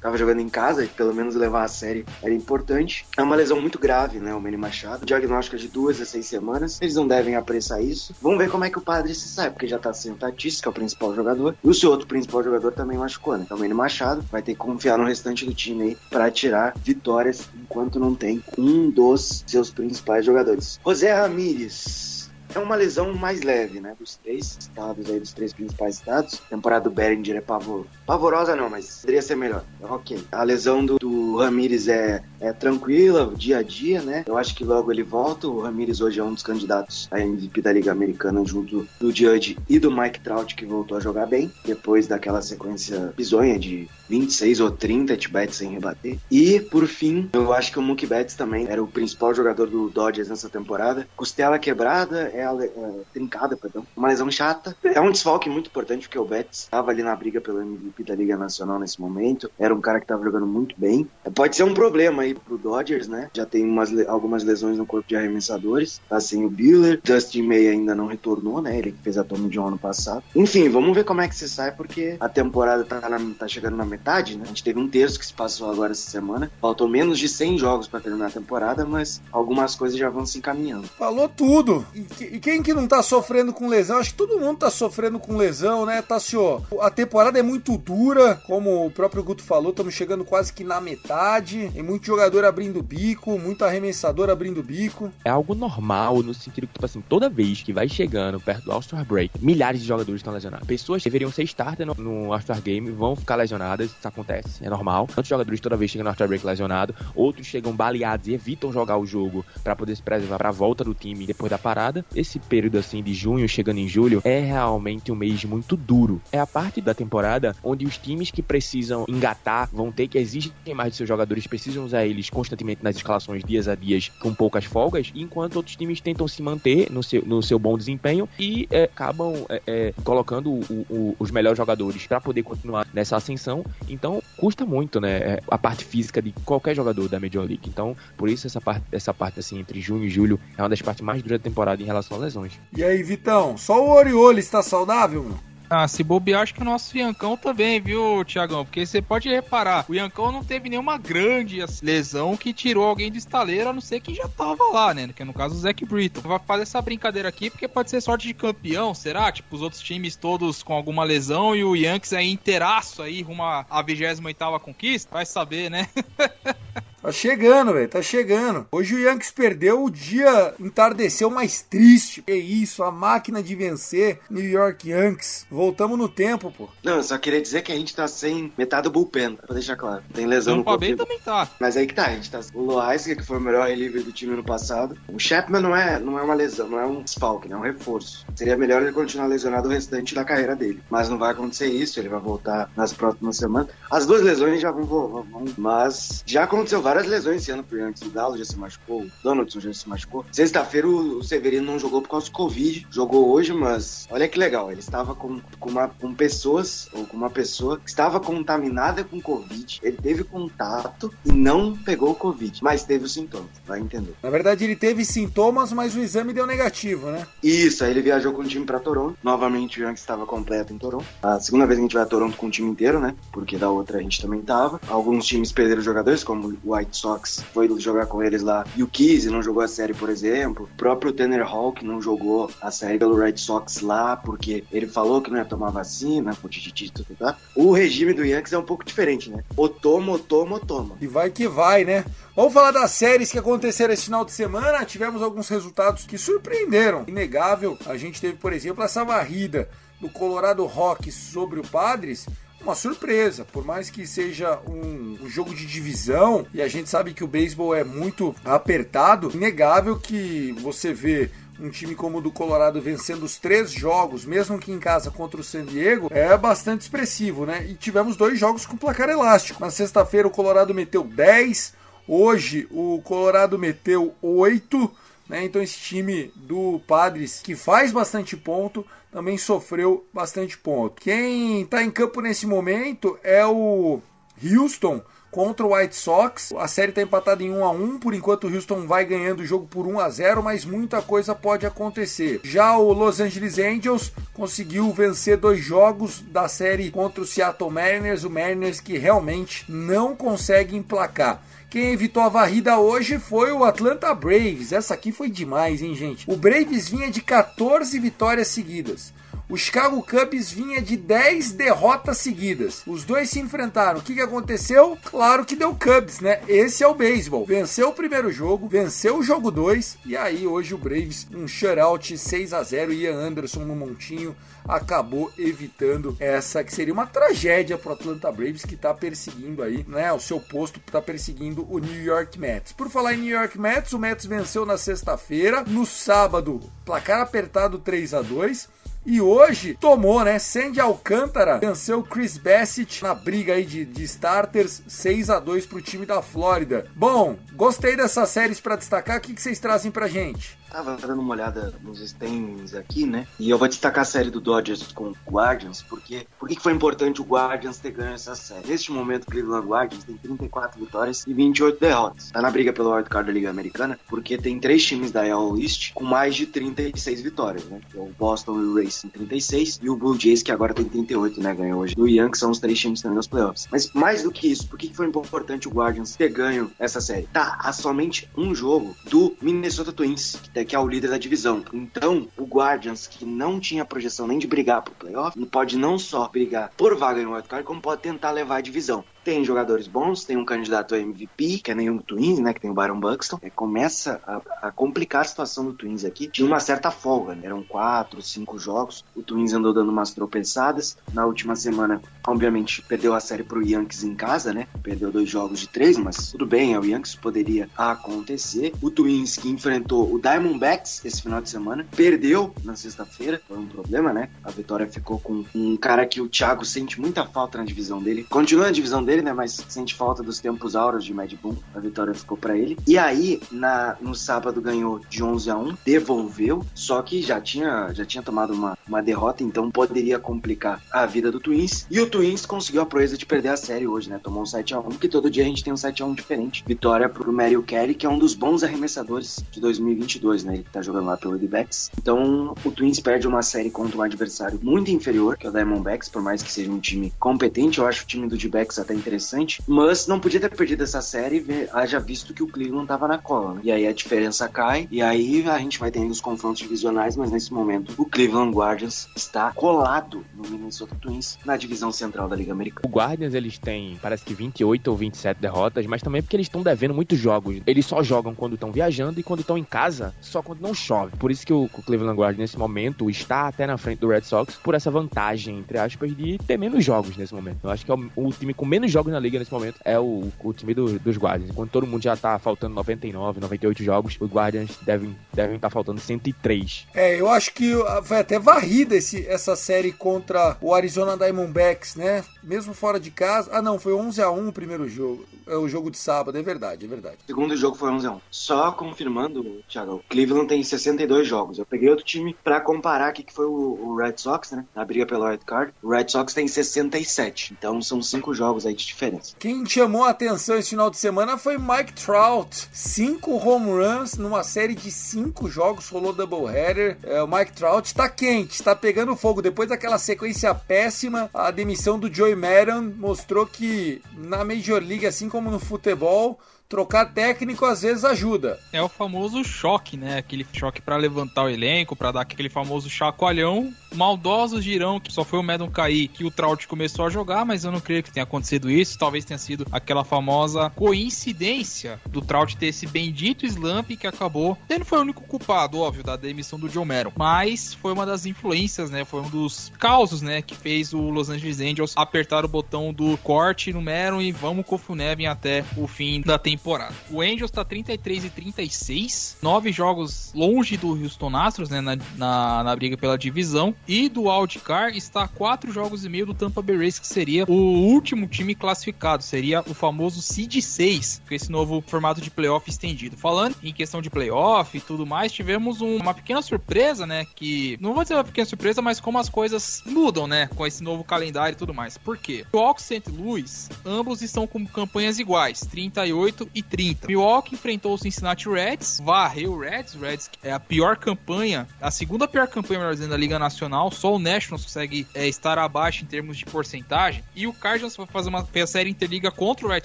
[0.00, 3.06] tava jogando em casa, pelo menos levar a série era importante.
[3.16, 5.04] É uma lesão muito grave, né, o Manny Machado.
[5.04, 6.80] Diagnóstico de duas a seis semanas.
[6.80, 8.14] Eles não devem apressar isso.
[8.20, 10.60] Vamos ver como é que o Padre se sai, porque já tá sem o Tatis,
[10.60, 11.56] que é o principal jogador.
[11.62, 13.42] E o seu outro principal jogador também machucou, né?
[13.44, 16.74] Então o Manny Machado vai ter que confiar no restante do time aí para tirar
[16.76, 20.78] vitórias enquanto não tem um dos seus principais jogadores.
[20.84, 22.21] José Ramírez
[22.54, 23.94] é uma lesão mais leve, né?
[23.98, 26.40] Dos três estados aí, dos três principais estados.
[26.46, 27.86] A temporada do Beringer é pavor...
[28.06, 29.64] pavorosa, não, mas poderia ser melhor.
[29.80, 30.22] Ok.
[30.30, 34.24] A lesão do, do Ramires é, é tranquila, dia a dia, né?
[34.26, 35.48] Eu acho que logo ele volta.
[35.48, 39.58] O Ramires hoje é um dos candidatos a MVP da Liga Americana, junto do Judge
[39.68, 44.60] e do Mike Trout, que voltou a jogar bem, depois daquela sequência bizonha de 26
[44.60, 46.18] ou 30 at-bats sem rebater.
[46.30, 49.88] E, por fim, eu acho que o Mookie Betts também era o principal jogador do
[49.88, 51.08] Dodgers nessa temporada.
[51.16, 53.86] Costela quebrada, é, é trincada, perdão.
[53.96, 54.76] Uma lesão chata.
[54.84, 58.14] É um desfalque muito importante, porque o Betts estava ali na briga pelo MVP da
[58.14, 59.50] Liga Nacional nesse momento.
[59.58, 61.08] Era um cara que estava jogando muito bem.
[61.34, 63.30] Pode ser um problema aí pro Dodgers, né?
[63.34, 66.00] Já tem umas, algumas lesões no corpo de arremessadores.
[66.08, 67.00] Tá sem o Biller.
[67.02, 68.78] Dustin May ainda não retornou, né?
[68.78, 70.22] Ele que fez a Tommy John ano passado.
[70.34, 73.76] Enfim, vamos ver como é que se sai, porque a temporada tá, na, tá chegando
[73.76, 74.44] na metade metade, né?
[74.44, 76.50] A gente teve um terço que se passou agora essa semana.
[76.60, 80.38] Faltou menos de 100 jogos para terminar a temporada, mas algumas coisas já vão se
[80.38, 80.86] encaminhando.
[80.88, 81.86] Falou tudo.
[81.94, 83.98] E, e, quem que não tá sofrendo com lesão?
[83.98, 86.62] Acho que todo mundo tá sofrendo com lesão, né, Tassio?
[86.80, 90.80] A temporada é muito dura, como o próprio Guto falou, estamos chegando quase que na
[90.80, 91.70] metade.
[91.72, 95.12] Tem muito jogador abrindo bico, muito arremessador abrindo bico.
[95.24, 98.72] É algo normal no sentido que, tipo assim, toda vez que vai chegando perto do
[98.72, 100.66] All-Star Break, milhares de jogadores estão lesionados.
[100.66, 105.06] Pessoas deveriam ser starter no, no All-Star Game, vão ficar lesionadas isso acontece, é normal.
[105.06, 108.96] Tantos jogadores toda vez chegam no after break lesionado, outros chegam baleados e evitam jogar
[108.96, 112.04] o jogo para poder se preservar para a volta do time depois da parada.
[112.22, 116.22] Esse período assim de junho chegando em julho é realmente um mês muito duro.
[116.30, 120.52] É a parte da temporada onde os times que precisam engatar vão ter que exigir
[120.72, 124.64] mais de seus jogadores, precisam usar eles constantemente nas escalações dias a dias com poucas
[124.64, 128.84] folgas, enquanto outros times tentam se manter no seu, no seu bom desempenho e é,
[128.84, 134.22] acabam é, é, colocando o, o, os melhores jogadores para poder continuar nessa ascensão então,
[134.36, 135.16] custa muito, né?
[135.16, 137.68] É, a parte física de qualquer jogador da Major League.
[137.68, 140.80] Então, por isso essa parte, essa parte assim, entre junho e julho, é uma das
[140.80, 142.52] partes mais duras da temporada em relação a lesões.
[142.76, 145.52] E aí, Vitão, só o Oriole está saudável, meu?
[145.74, 148.62] Ah, se bobear, acho que o nosso Iancão também, viu, Tiagão?
[148.62, 153.16] Porque você pode reparar, o Iancão não teve nenhuma grande lesão que tirou alguém do
[153.16, 155.08] estaleiro, a não ser que já tava lá, né?
[155.16, 156.20] Que é no caso o Zac Britton.
[156.20, 159.32] Vai fazer essa brincadeira aqui porque pode ser sorte de campeão, será?
[159.32, 163.42] Tipo, os outros times todos com alguma lesão e o Yankees aí inteiraço aí, rumo
[163.42, 165.08] à 28ª conquista?
[165.10, 165.88] Vai saber, né?
[167.02, 168.66] Tá chegando, velho, tá chegando.
[168.70, 172.22] Hoje o Yankees perdeu, o dia entardeceu mais triste.
[172.28, 175.44] É isso, a máquina de vencer, New York Yankees.
[175.50, 176.68] Voltamos no tempo, pô.
[176.84, 179.74] Não, eu só queria dizer que a gente tá sem metade do bullpen, pra deixar
[179.74, 180.04] claro.
[180.14, 181.48] Tem lesão no Bay também tá.
[181.58, 182.38] Mas aí que tá, a gente tá.
[182.54, 184.96] O Loaiska, que foi o melhor reliever do time no passado.
[185.08, 187.64] O Chapman não é, não é uma lesão, não é um desfalque, não é um
[187.64, 188.24] reforço.
[188.36, 190.80] Seria melhor ele continuar lesionado o restante da carreira dele.
[190.88, 193.70] Mas não vai acontecer isso, ele vai voltar nas próximas semanas.
[193.90, 197.78] As duas lesões já vão, vão, vão mas já aconteceu várias lesões esse ano pro
[197.78, 198.06] Yankees.
[198.06, 200.24] O Galo já se machucou, o Donaldson já se machucou.
[200.30, 202.86] Sexta-feira o Severino não jogou por causa do Covid.
[202.90, 204.70] Jogou hoje, mas olha que legal.
[204.70, 209.20] Ele estava com, com, uma, com pessoas, ou com uma pessoa que estava contaminada com
[209.20, 209.80] Covid.
[209.82, 213.50] Ele teve contato e não pegou o Covid, mas teve os sintomas.
[213.66, 214.14] Vai entender.
[214.22, 217.26] Na verdade, ele teve sintomas, mas o exame deu negativo, né?
[217.42, 219.16] Isso, aí ele viajou com o time pra Toronto.
[219.22, 221.06] Novamente o Yankees estava completo em Toronto.
[221.22, 223.14] A segunda vez que a gente vai a Toronto com o time inteiro, né?
[223.32, 224.80] Porque da outra a gente também tava.
[224.88, 228.64] Alguns times perderam jogadores, como o White Sox foi jogar com eles lá.
[228.76, 230.68] E o Kise não jogou a série, por exemplo.
[230.72, 235.22] O próprio Tanner Hawk não jogou a série pelo Red Sox lá, porque ele falou
[235.22, 237.36] que não ia tomar vacina, com tititi, tudo, tá?
[237.54, 239.42] O regime do Yankees é um pouco diferente, né?
[239.56, 240.96] Ou toma, toma, toma.
[241.00, 242.04] E vai que vai, né?
[242.34, 244.84] Vamos falar das séries que aconteceram esse final de semana.
[244.84, 247.04] Tivemos alguns resultados que surpreenderam.
[247.06, 249.68] Inegável, a gente teve, por exemplo, essa varrida
[250.00, 252.26] do Colorado Rocks sobre o Padres.
[252.62, 257.12] Uma surpresa, por mais que seja um, um jogo de divisão e a gente sabe
[257.12, 262.30] que o beisebol é muito apertado, inegável que você vê um time como o do
[262.30, 266.82] Colorado vencendo os três jogos, mesmo que em casa contra o San Diego, é bastante
[266.82, 267.66] expressivo, né?
[267.68, 269.60] E tivemos dois jogos com placar elástico.
[269.60, 271.74] Na sexta-feira o Colorado meteu 10,
[272.06, 274.90] hoje o Colorado meteu 8.
[275.28, 275.44] Né?
[275.44, 281.00] Então esse time do Padres, que faz bastante ponto, também sofreu bastante ponto.
[281.00, 284.00] Quem está em campo nesse momento é o
[284.42, 286.52] Houston contra o White Sox.
[286.56, 289.46] A série está empatada em 1 a 1, por enquanto o Houston vai ganhando o
[289.46, 292.40] jogo por 1 a 0, mas muita coisa pode acontecer.
[292.44, 298.24] Já o Los Angeles Angels conseguiu vencer dois jogos da série contra o Seattle Mariners,
[298.24, 301.42] o Mariners que realmente não consegue emplacar.
[301.72, 304.72] Quem evitou a varrida hoje foi o Atlanta Braves.
[304.72, 306.30] Essa aqui foi demais, hein, gente?
[306.30, 309.10] O Braves vinha de 14 vitórias seguidas.
[309.48, 312.82] O Chicago Cubs vinha de 10 derrotas seguidas.
[312.86, 314.00] Os dois se enfrentaram.
[314.00, 314.98] O que, que aconteceu?
[315.02, 316.42] Claro que deu Cubs, né?
[316.46, 317.46] Esse é o beisebol.
[317.46, 322.18] Venceu o primeiro jogo, venceu o jogo 2 e aí hoje o Braves um shutout
[322.18, 327.90] 6 a 0 Ian Anderson no montinho acabou evitando essa que seria uma tragédia para
[327.90, 330.12] o Atlanta Braves que está perseguindo aí, né?
[330.12, 332.72] O seu posto está perseguindo o New York Mets.
[332.72, 337.78] Por falar em New York Mets, o Mets venceu na sexta-feira, no sábado, placar apertado
[337.78, 338.68] 3 a 2
[339.04, 340.38] e hoje tomou, né?
[340.38, 345.82] Sandy Alcântara venceu Chris Bassett na briga aí de, de starters 6 a 2 pro
[345.82, 346.86] time da Flórida.
[346.94, 349.18] Bom, gostei dessas séries para destacar.
[349.18, 350.56] O que, que vocês trazem pra gente?
[350.72, 353.26] Tava dando uma olhada nos standings aqui, né?
[353.38, 356.72] E eu vou destacar a série do Dodgers com o Guardians, porque por que foi
[356.72, 358.66] importante o Guardians ter ganho essa série?
[358.66, 362.30] Neste momento, o Cleveland Guardians tem 34 vitórias e 28 derrotas.
[362.30, 365.92] Tá na briga pelo wildcard da Liga Americana, porque tem três times da AL East
[365.92, 367.78] com mais de 36 vitórias, né?
[367.94, 371.38] O Boston e o Rays tem 36 e o Blue Jays, que agora tem 38,
[371.38, 371.54] né?
[371.54, 371.94] Ganhou hoje.
[371.94, 373.68] Do Yankees são os três times também nos playoffs.
[373.70, 377.28] Mas mais do que isso, por que foi importante o Guardians ter ganho essa série?
[377.30, 381.64] Tá a somente um jogo do Minnesota Twins, que que é o líder da divisão.
[381.72, 386.28] Então, o Guardians, que não tinha projeção nem de brigar pro playoff, pode não só
[386.28, 389.04] brigar por vaga no wildcard, como pode tentar levar a divisão.
[389.24, 392.52] Tem jogadores bons, tem um candidato a MVP, que é nenhum Twins, né?
[392.52, 393.38] Que tem o Byron Buxton.
[393.42, 396.26] É, começa a, a, complicar a situação do Twins aqui.
[396.26, 397.42] Tinha uma certa folga, né?
[397.44, 399.04] Eram quatro, cinco jogos.
[399.14, 400.96] O Twins andou dando umas tropeçadas.
[401.12, 404.66] Na última semana, obviamente, perdeu a série pro Yankees em casa, né?
[404.82, 408.72] Perdeu dois jogos de três, mas tudo bem, é o Yankees, poderia acontecer.
[408.80, 413.66] O Twins que enfrentou o Diamondbacks esse final de semana, perdeu na sexta-feira, foi um
[413.66, 414.28] problema, né?
[414.42, 418.24] A vitória ficou com um cara que o Thiago sente muita falta na divisão dele.
[418.28, 419.32] Continua na divisão dele dele, né?
[419.32, 421.56] Mas sente falta dos tempos áureos de Mad Boom.
[421.74, 422.78] A vitória ficou pra ele.
[422.86, 427.92] E aí, na, no sábado ganhou de 11 a 1 devolveu, só que já tinha,
[427.92, 431.86] já tinha tomado uma, uma derrota, então poderia complicar a vida do Twins.
[431.90, 434.18] E o Twins conseguiu a proeza de perder a série hoje, né?
[434.22, 436.14] Tomou um 7 a 1 porque todo dia a gente tem um 7 a 1
[436.14, 436.64] diferente.
[436.66, 440.54] Vitória pro Mario Kelly, que é um dos bons arremessadores de 2022, né?
[440.54, 441.90] Ele tá jogando lá pelo D-Backs.
[441.98, 446.08] Então, o Twins perde uma série contra um adversário muito inferior, que é o Diamondbacks,
[446.08, 449.60] por mais que seja um time competente, eu acho o time do D-Backs até interessante,
[449.66, 453.60] mas não podia ter perdido essa série, haja visto que o Cleveland tava na cola?
[453.62, 457.30] E aí a diferença cai, e aí a gente vai tendo os confrontos divisionais, mas
[457.30, 462.52] nesse momento o Cleveland Guardians está colado no Minnesota Twins na divisão central da Liga
[462.52, 462.86] Americana.
[462.86, 466.62] O Guardians, eles têm, parece que 28 ou 27 derrotas, mas também porque eles estão
[466.62, 467.60] devendo muitos jogos.
[467.66, 471.16] Eles só jogam quando estão viajando e quando estão em casa, só quando não chove.
[471.16, 474.54] Por isso que o, Cleveland Guardians, nesse momento, está até na frente do Red Sox
[474.56, 477.58] por essa vantagem, entre aspas, de ter menos jogos nesse momento.
[477.64, 480.30] Eu acho que é o time com menos jogos na liga nesse momento é o,
[480.42, 481.50] o time do, dos Guardians.
[481.50, 485.72] Enquanto todo mundo já tá faltando 99, 98 jogos, os Guardians devem devem estar tá
[485.72, 486.86] faltando 103.
[486.94, 487.72] É, eu acho que
[488.04, 492.24] foi até varrida esse, essa série contra o Arizona Diamondbacks, né?
[492.42, 493.50] Mesmo fora de casa.
[493.52, 495.24] Ah, não, foi 11 a 1 o primeiro jogo.
[495.46, 497.16] É o jogo de sábado, é verdade, é verdade.
[497.22, 498.20] O segundo jogo foi 11 a 1.
[498.30, 501.58] Só confirmando, Thiago, o Cleveland tem 62 jogos.
[501.58, 504.64] Eu peguei outro time para comparar aqui que foi o, o, Red Sox, né?
[504.74, 505.72] Na briga pelo White Card.
[505.82, 507.54] O Red Sox tem 67.
[507.58, 509.34] Então são cinco jogos aí de diferença.
[509.38, 512.68] Quem chamou a atenção esse final de semana foi Mike Trout.
[512.72, 516.98] Cinco home runs numa série de cinco jogos, rolou doubleheader.
[517.02, 519.42] É, o Mike Trout está quente, está pegando fogo.
[519.42, 525.28] Depois daquela sequência péssima, a demissão do Joey Maddon mostrou que na Major League, assim
[525.28, 526.38] como no futebol,
[526.72, 528.58] trocar técnico às vezes ajuda.
[528.72, 530.16] É o famoso choque, né?
[530.16, 533.70] Aquele choque para levantar o elenco, para dar aquele famoso chacoalhão.
[533.94, 537.64] Maldosos dirão que só foi o Madden cair que o Trout começou a jogar, mas
[537.64, 538.98] eu não creio que tenha acontecido isso.
[538.98, 544.56] Talvez tenha sido aquela famosa coincidência do Trout ter esse bendito slump que acabou.
[544.70, 548.06] Ele não foi o único culpado, óbvio, da demissão do John Maron, mas foi uma
[548.06, 549.04] das influências, né?
[549.04, 553.18] Foi um dos causos, né, que fez o Los Angeles Angels apertar o botão do
[553.18, 556.94] corte no Maron e vamos com o Funevin até o fim da temporada temporada.
[557.10, 562.64] O Angels tá 33 e 36, nove jogos longe do Houston Astros, né, na, na,
[562.64, 566.76] na briga pela divisão, e do Wildcard está quatro jogos e meio do Tampa Bay
[566.76, 571.82] Rays, que seria o último time classificado, seria o famoso Seed 6, com esse novo
[571.86, 573.16] formato de playoff estendido.
[573.16, 577.76] Falando em questão de playoff e tudo mais, tivemos um, uma pequena surpresa, né, que
[577.80, 581.02] não vou dizer uma pequena surpresa, mas como as coisas mudam, né, com esse novo
[581.02, 581.98] calendário e tudo mais.
[581.98, 582.46] Por quê?
[582.52, 583.10] O Hawks e St.
[583.10, 587.06] Louis, ambos estão com campanhas iguais, 38 e 30.
[587.06, 589.94] Milwaukee enfrentou o Cincinnati Reds, varreu o Reds.
[589.94, 593.90] Reds é a pior campanha, a segunda pior campanha, melhor dizendo, da Liga Nacional.
[593.90, 597.24] Só o Nationals consegue é, estar abaixo em termos de porcentagem.
[597.34, 599.84] E o Cardinals vai fazer uma série interliga contra o Red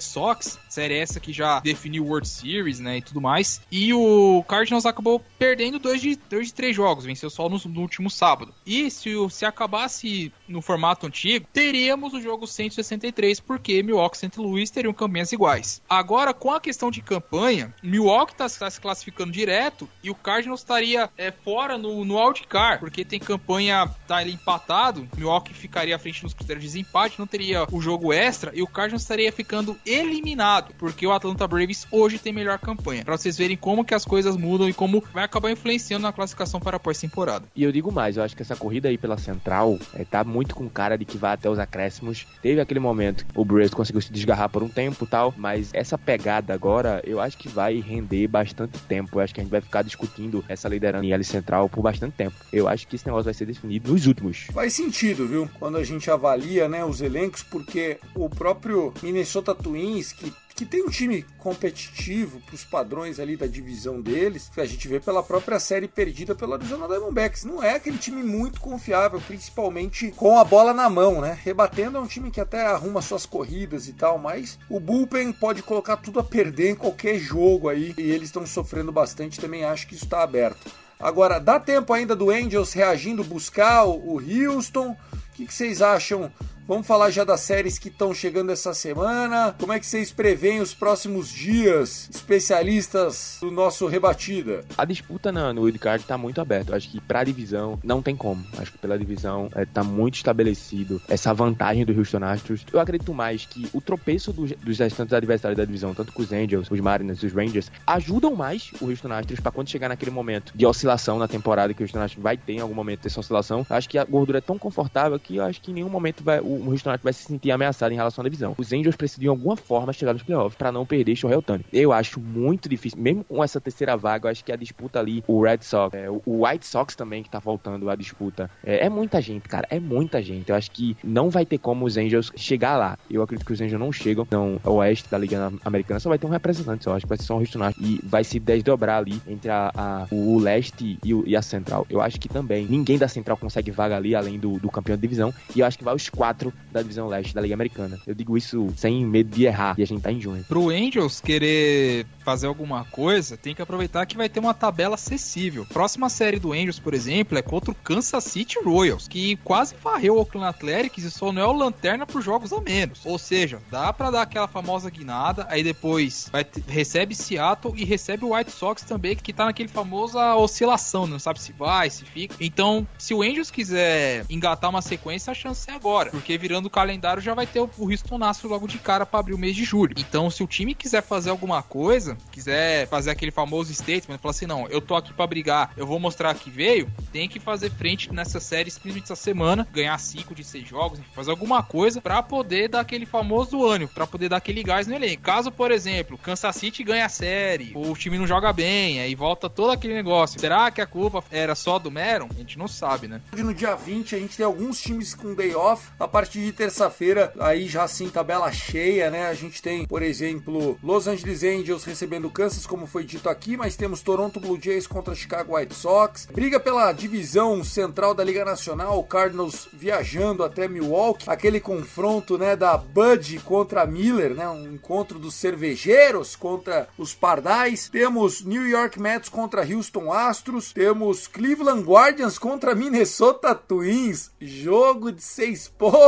[0.00, 3.60] Sox, série essa que já definiu World Series, né, e tudo mais.
[3.70, 7.80] E o Cardinals acabou perdendo dois de, dois de três jogos, venceu só no, no
[7.80, 8.54] último sábado.
[8.64, 14.40] E se, se acabasse no formato antigo, teríamos o jogo 163, porque Milwaukee e St.
[14.40, 15.82] Louis teriam campanhas iguais.
[15.88, 20.60] Agora, com a questão de campanha, Milwaukee está tá se classificando direto e o Cardinals
[20.60, 26.22] estaria é, fora no, no wildcard, porque tem campanha, tá empatado, Milwaukee ficaria à frente
[26.22, 30.67] nos critérios de desempate, não teria o jogo extra e o Cardinals estaria ficando eliminado,
[30.76, 33.04] porque o Atlanta Braves hoje tem melhor campanha.
[33.04, 36.60] Para vocês verem como que as coisas mudam e como vai acabar influenciando na classificação
[36.60, 37.46] para a pós-temporada.
[37.54, 40.54] E eu digo mais, eu acho que essa corrida aí pela central é, tá muito
[40.54, 42.26] com cara de que vai até os acréscimos.
[42.42, 46.52] Teve aquele momento, o Braves conseguiu se desgarrar por um tempo tal, mas essa pegada
[46.52, 49.18] agora, eu acho que vai render bastante tempo.
[49.18, 52.14] Eu acho que a gente vai ficar discutindo essa liderança em L Central por bastante
[52.14, 52.34] tempo.
[52.52, 54.46] Eu acho que esse negócio vai ser definido nos últimos.
[54.52, 55.48] Faz sentido, viu?
[55.58, 60.82] Quando a gente avalia né, os elencos, porque o próprio Minnesota Twins, que que tem
[60.82, 65.22] um time competitivo para os padrões ali da divisão deles, que a gente vê pela
[65.22, 67.44] própria série perdida pela Arizona Diamondbacks.
[67.44, 71.38] Não é aquele time muito confiável, principalmente com a bola na mão, né?
[71.44, 75.62] Rebatendo é um time que até arruma suas corridas e tal, mas o bullpen pode
[75.62, 79.38] colocar tudo a perder em qualquer jogo aí e eles estão sofrendo bastante.
[79.38, 80.72] Também acho que isso está aberto.
[80.98, 84.90] Agora, dá tempo ainda do Angels reagindo, buscar o Houston?
[84.90, 86.32] O que, que vocês acham
[86.68, 89.56] Vamos falar já das séries que estão chegando essa semana.
[89.58, 94.62] Como é que vocês preveem os próximos dias, especialistas do nosso rebatida?
[94.76, 96.76] A disputa na, no wildcard está muito aberta.
[96.76, 98.44] Acho que para a divisão não tem como.
[98.58, 102.66] Acho que pela divisão está é, muito estabelecido essa vantagem do Houston Astros.
[102.70, 106.30] Eu acredito mais que o tropeço dos, dos restantes adversários da divisão, tanto com os
[106.32, 110.52] Angels, os Mariners, os Rangers, ajudam mais o Houston Astros para quando chegar naquele momento
[110.54, 113.64] de oscilação na temporada que o Houston Astros vai ter em algum momento essa oscilação.
[113.70, 116.40] Acho que a gordura é tão confortável que eu acho que em nenhum momento vai,
[116.40, 118.54] o o Houston vai se sentir ameaçado em relação à divisão.
[118.56, 121.64] Os Angels precisam de alguma forma chegar nos playoffs para não perder Shohei Otani.
[121.72, 125.22] Eu acho muito difícil, mesmo com essa terceira vaga, eu acho que a disputa ali,
[125.26, 128.88] o Red Sox, é, o White Sox também que tá voltando à disputa, é, é,
[128.88, 130.50] muita gente, cara, é muita gente.
[130.50, 132.98] Eu acho que não vai ter como os Angels chegar lá.
[133.10, 136.18] Eu acredito que os Angels não chegam, então, o oeste da Liga Americana só vai
[136.18, 138.98] ter um representante só, acho que vai ser só um Houston e vai se desdobrar
[138.98, 141.86] ali entre a, a o leste e, o, e, a central.
[141.88, 145.02] Eu acho que também ninguém da central consegue vaga ali, além do, do campeão de
[145.02, 147.98] divisão, e eu acho que vai os quatro da divisão leste da Liga Americana.
[148.06, 150.44] Eu digo isso sem medo de errar, e a gente tá em junho.
[150.44, 155.66] Pro Angels querer fazer alguma coisa, tem que aproveitar que vai ter uma tabela acessível.
[155.66, 160.16] Próxima série do Angels, por exemplo, é contra o Kansas City Royals, que quase varreu
[160.16, 163.00] o Oakland Athletics e só não é o lanterna pros jogos a menos.
[163.04, 168.24] Ou seja, dá para dar aquela famosa guinada, aí depois vai recebe Seattle e recebe
[168.24, 172.34] o White Sox também, que tá naquele famosa oscilação, não sabe se vai, se fica.
[172.40, 176.70] Então, se o Angels quiser engatar uma sequência, a chance é agora, porque virando o
[176.70, 179.64] calendário já vai ter o Houston Astros logo de cara para abrir o mês de
[179.64, 179.94] julho.
[179.98, 184.46] Então, se o time quiser fazer alguma coisa, quiser fazer aquele famoso statement, falar assim,
[184.46, 188.12] não, eu tô aqui para brigar, eu vou mostrar que veio, tem que fazer frente
[188.12, 192.68] nessa série, principalmente essa semana, ganhar 5 de 6 jogos, fazer alguma coisa para poder
[192.68, 195.22] dar aquele famoso ânimo, para poder dar aquele gás no elenco.
[195.22, 199.50] Caso, por exemplo, Kansas City ganha a série, o time não joga bem, aí volta
[199.50, 200.40] todo aquele negócio.
[200.40, 202.28] Será que a culpa era só do Meron?
[202.30, 203.20] A gente não sabe, né?
[203.32, 205.90] No dia 20 a gente tem alguns times com day off.
[205.98, 209.28] A partir de terça-feira, aí já assim, tabela cheia, né?
[209.28, 213.76] A gente tem, por exemplo, Los Angeles Angels recebendo Kansas, como foi dito aqui, mas
[213.76, 216.26] temos Toronto Blue Jays contra Chicago White Sox.
[216.26, 221.30] Briga pela divisão central da Liga Nacional, Cardinals viajando até Milwaukee.
[221.30, 224.48] Aquele confronto, né, da Bud contra Miller, né?
[224.48, 227.88] Um encontro dos cervejeiros contra os pardais.
[227.88, 230.72] Temos New York Mets contra Houston Astros.
[230.72, 234.32] Temos Cleveland Guardians contra Minnesota Twins.
[234.40, 236.07] Jogo de seis pontos,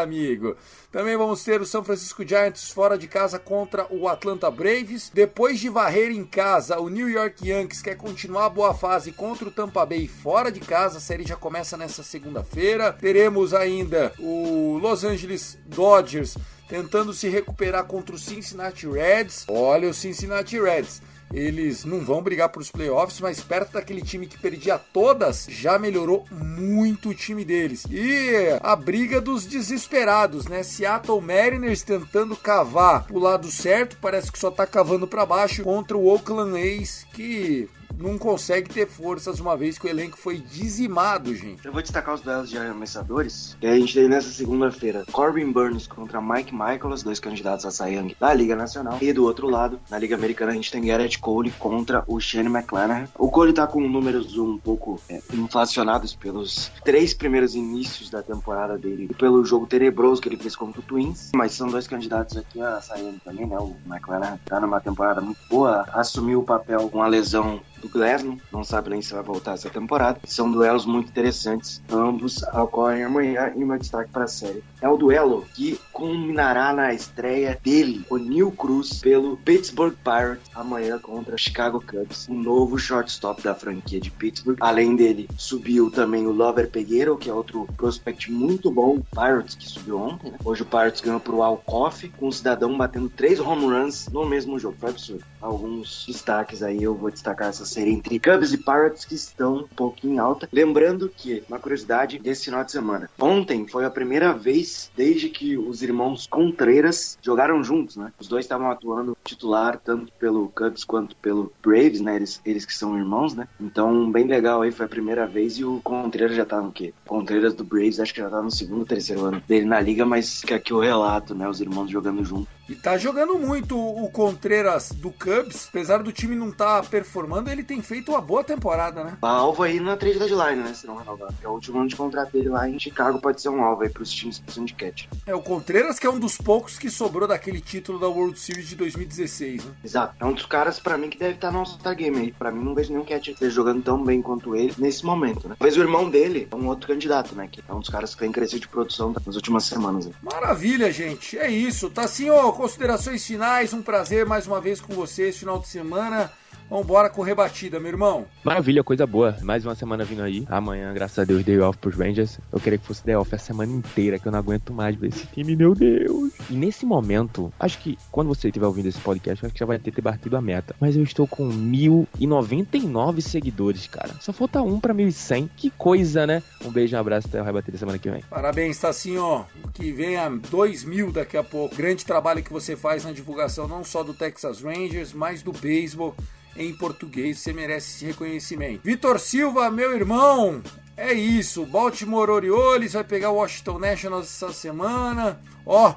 [0.00, 0.56] amigo.
[0.92, 5.10] Também vamos ter o São Francisco Giants fora de casa contra o Atlanta Braves.
[5.12, 9.48] Depois de varrer em casa, o New York Yankees quer continuar a boa fase contra
[9.48, 10.98] o Tampa Bay fora de casa.
[10.98, 12.92] A série já começa nessa segunda-feira.
[12.92, 16.36] Teremos ainda o Los Angeles Dodgers
[16.68, 19.44] tentando se recuperar contra o Cincinnati Reds.
[19.48, 21.02] Olha o Cincinnati Reds.
[21.32, 25.78] Eles não vão brigar para os playoffs, mas perto daquele time que perdia todas, já
[25.78, 27.84] melhorou muito o time deles.
[27.90, 30.62] E a briga dos desesperados, né?
[30.62, 35.96] Seattle Mariners tentando cavar o lado certo, parece que só tá cavando para baixo contra
[35.96, 37.68] o Oakland A's, que
[38.00, 41.64] não consegue ter forças uma vez que o elenco foi dizimado, gente.
[41.64, 43.56] Eu vou destacar os duelos de arremessadores.
[43.60, 48.16] E a gente tem nessa segunda-feira Corbin Burns contra Mike Michaelis, dois candidatos a Young
[48.18, 48.98] da Liga Nacional.
[49.00, 52.48] E do outro lado, na Liga Americana, a gente tem Garrett Cole contra o Shane
[52.48, 53.08] McClanahan.
[53.18, 58.78] O Cole tá com números um pouco é, inflacionados pelos três primeiros inícios da temporada
[58.78, 61.30] dele e pelo jogo tenebroso que ele fez contra o Twins.
[61.34, 63.58] Mas são dois candidatos aqui a Young também, né?
[63.58, 68.38] O McClanahan tá numa temporada muito boa, assumiu o papel com a lesão do Glasnow,
[68.52, 70.20] não sabe nem se vai voltar essa temporada.
[70.24, 74.96] São duelos muito interessantes, ambos ocorrem amanhã e meu destaque para a série é o
[74.96, 81.38] duelo que culminará na estreia dele, o Neil Cruz, pelo Pittsburgh Pirates amanhã contra o
[81.38, 84.56] Chicago Cubs, o novo shortstop da franquia de Pittsburgh.
[84.60, 89.54] Além dele, subiu também o Lover Pegueiro, que é outro prospect muito bom, o Pirates
[89.54, 90.30] que subiu ontem.
[90.30, 90.38] Né?
[90.44, 94.58] Hoje o Pirates ganhou pro Alcoff, com o cidadão batendo três home runs no mesmo
[94.58, 94.76] jogo.
[94.78, 95.24] Foi absurdo.
[95.40, 99.68] Alguns destaques aí eu vou destacar essa série entre Cubs e Pirates que estão um
[99.68, 100.48] pouquinho alta.
[100.52, 105.56] Lembrando que, uma curiosidade desse final de semana, ontem foi a primeira vez desde que
[105.56, 108.12] os irmãos Contreras jogaram juntos, né?
[108.18, 112.16] Os dois estavam atuando titular tanto pelo Cubs quanto pelo Braves, né?
[112.16, 113.48] Eles, eles que são irmãos, né?
[113.60, 116.92] Então, bem legal aí, foi a primeira vez e o Contreras já tá no quê?
[117.06, 120.42] Contreras do Braves, acho que já tá no segundo, terceiro ano dele na liga, mas
[120.42, 121.48] que aqui o relato, né?
[121.48, 122.48] Os irmãos jogando junto.
[122.70, 127.50] E tá jogando muito o Contreras do Cubs, apesar do time não estar tá performando,
[127.50, 129.18] ele tem feito uma boa temporada, né?
[129.20, 130.72] A alvo aí na trade deadline, né?
[130.72, 131.34] Se não renovar.
[131.42, 133.88] É o último ano de contrato dele lá em Chicago, pode ser um alvo aí
[133.88, 135.06] pros times precisam de catch.
[135.26, 138.68] É, o Contreras que é um dos poucos que sobrou daquele título da World Series
[138.68, 139.72] de 2016, né?
[139.84, 140.14] Exato.
[140.20, 142.30] É um dos caras, para mim, que deve estar no All-Star Game aí.
[142.30, 145.56] Pra mim, não vejo nenhum catch jogando tão bem quanto ele nesse momento, né?
[145.58, 147.48] Talvez o irmão dele é um outro candidato, né?
[147.50, 150.06] Que é um dos caras que tem crescido de produção nas últimas semanas.
[150.06, 150.12] Aí.
[150.22, 151.36] Maravilha, gente.
[151.36, 151.90] É isso.
[151.90, 153.72] Tá assim, ó, considerações finais.
[153.72, 156.30] Um prazer mais uma vez com vocês, final de semana.
[156.70, 158.26] Vambora com rebatida, meu irmão.
[158.44, 159.36] Maravilha, coisa boa.
[159.42, 160.46] Mais uma semana vindo aí.
[160.48, 162.38] Amanhã, graças a Deus, day off pros Rangers.
[162.52, 165.08] Eu queria que fosse day off a semana inteira, que eu não aguento mais ver
[165.08, 166.32] esse time, meu Deus.
[166.48, 169.80] E nesse momento, acho que quando você estiver ouvindo esse podcast, acho que já vai
[169.80, 170.76] ter, ter batido a meta.
[170.78, 174.14] Mas eu estou com 1099 seguidores, cara.
[174.20, 175.50] Só falta um pra 1100.
[175.56, 176.40] Que coisa, né?
[176.64, 178.22] Um beijo, um abraço, até o Rebatida semana que vem.
[178.30, 179.44] Parabéns, Tacinho.
[179.74, 181.74] Que venha 2 mil daqui a pouco.
[181.74, 186.14] Grande trabalho que você faz na divulgação não só do Texas Rangers, mas do beisebol
[186.60, 187.38] em português.
[187.38, 188.82] Você merece esse reconhecimento.
[188.84, 190.62] Vitor Silva, meu irmão,
[190.96, 191.64] é isso.
[191.64, 195.40] Baltimore Orioles vai pegar o Washington Nationals essa semana.
[195.72, 195.94] Ó,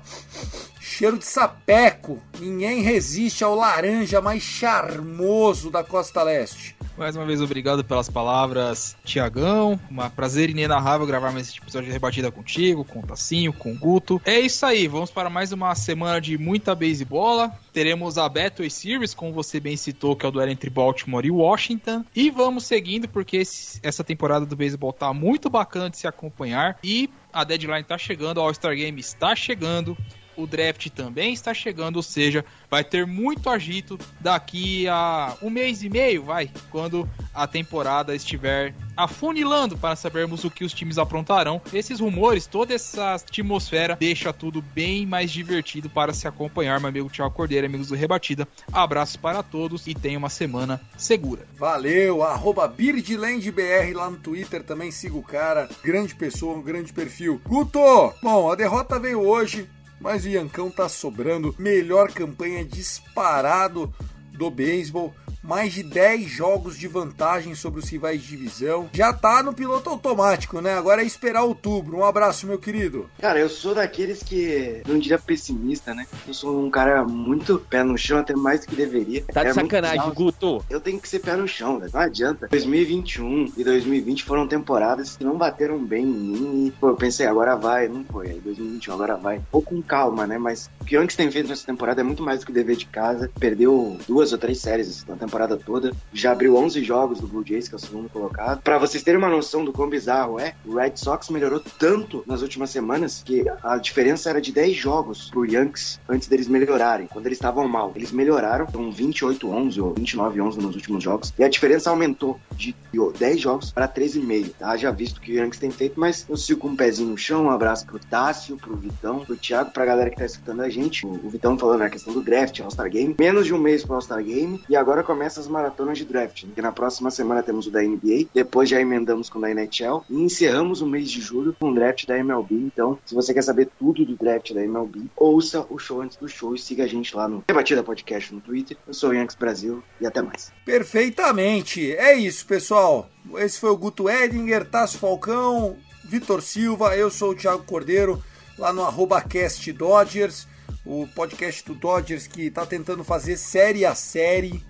[0.79, 2.21] cheiro de sapeco.
[2.39, 6.75] Ninguém resiste ao laranja mais charmoso da Costa Leste.
[6.95, 9.79] Mais uma vez, obrigado pelas palavras, Tiagão.
[9.89, 13.75] Um prazer inenarrável gravar mais esse episódio de rebatida contigo, com o Tacinho, com o
[13.75, 14.21] Guto.
[14.23, 17.51] É isso aí, vamos para mais uma semana de muita beisebola.
[17.73, 21.31] Teremos a Betway Series, como você bem citou, que é o duelo entre Baltimore e
[21.31, 22.05] Washington.
[22.15, 26.77] E vamos seguindo, porque esse, essa temporada do beisebol tá muito bacana de se acompanhar.
[26.83, 29.97] E a deadline tá chegando, o All-Star Game está chegando
[30.35, 35.83] o draft também está chegando, ou seja, vai ter muito agito daqui a um mês
[35.83, 41.61] e meio, vai, quando a temporada estiver afunilando para sabermos o que os times aprontarão.
[41.73, 47.09] Esses rumores, toda essa atmosfera deixa tudo bem mais divertido para se acompanhar, meu amigo
[47.09, 48.47] Thiago Cordeiro, amigos do Rebatida.
[48.71, 51.47] Abraços para todos e tenha uma semana segura.
[51.57, 57.41] Valeu, arroba BirdlandBR lá no Twitter, também siga o cara, grande pessoa, um grande perfil.
[57.45, 59.67] Guto, bom, a derrota veio hoje,
[60.03, 61.55] mas o Iancão tá sobrando.
[61.57, 63.91] Melhor campanha disparado
[64.33, 65.13] do beisebol
[65.43, 68.89] mais de 10 jogos de vantagem sobre os rivais de divisão.
[68.93, 70.73] Já tá no piloto automático, né?
[70.73, 71.97] Agora é esperar outubro.
[71.97, 73.09] Um abraço, meu querido.
[73.19, 76.07] Cara, eu sou daqueles que não diria pessimista, né?
[76.27, 79.23] Eu sou um cara muito pé no chão, até mais do que deveria.
[79.33, 80.13] Tá de É sacanagem.
[80.13, 80.63] Guto.
[80.69, 81.91] Eu tenho que ser pé no chão, velho.
[81.93, 82.47] Não adianta.
[82.49, 86.67] 2021 e 2020 foram temporadas que não bateram bem em mim.
[86.67, 87.87] E, pô, eu pensei, agora vai.
[87.89, 88.29] Não foi.
[88.29, 89.39] Aí 2021, agora vai.
[89.39, 90.37] Um pouco com calma, né?
[90.37, 92.55] Mas o que o Yankees tem feito nessa temporada é muito mais do que o
[92.55, 93.29] dever de casa.
[93.39, 95.32] Perdeu duas ou três séries na temporada
[95.65, 95.91] toda.
[96.13, 98.61] Já abriu 11 jogos do Blue Jays, que é o segundo colocado.
[98.61, 102.41] Pra vocês terem uma noção do quão bizarro é, o Red Sox melhorou tanto nas
[102.41, 107.25] últimas semanas que a diferença era de 10 jogos pro Yankees antes deles melhorarem, quando
[107.25, 107.91] eles estavam mal.
[107.95, 112.75] Eles melhoraram, então 28-11 ou 29-11 nos últimos jogos, e a diferença aumentou de
[113.17, 114.77] 10 jogos para 13,5, tá?
[114.77, 117.45] Já visto que o Yankees tem feito, mas eu sigo com um pezinho no chão.
[117.45, 121.05] Um abraço pro Tássio, pro Vitão, pro Thiago, pra galera que tá escutando a gente.
[121.05, 123.15] O Vitão falando na questão do draft, All-Star Game.
[123.19, 126.51] Menos de um mês pro All-Star Game, e agora começa as maratonas de draft, né?
[126.55, 130.03] que na próxima semana temos o da NBA, depois já emendamos com o da NHL,
[130.09, 132.55] e encerramos o mês de julho com o draft da MLB.
[132.55, 136.27] Então, se você quer saber tudo do draft da MLB, ouça o show antes do
[136.27, 138.77] show e siga a gente lá no Rebatida Podcast no Twitter.
[138.87, 140.51] Eu sou o Yankees Brasil e até mais.
[140.65, 141.93] Perfeitamente.
[141.95, 143.09] É isso, pessoal.
[143.37, 148.21] Esse foi o Guto Edinger, Tasso Falcão, Vitor Silva, eu sou o Thiago Cordeiro,
[148.57, 150.47] lá no arroba Cast Dodgers,
[150.85, 154.63] o podcast do Dodgers que está tentando fazer série a série.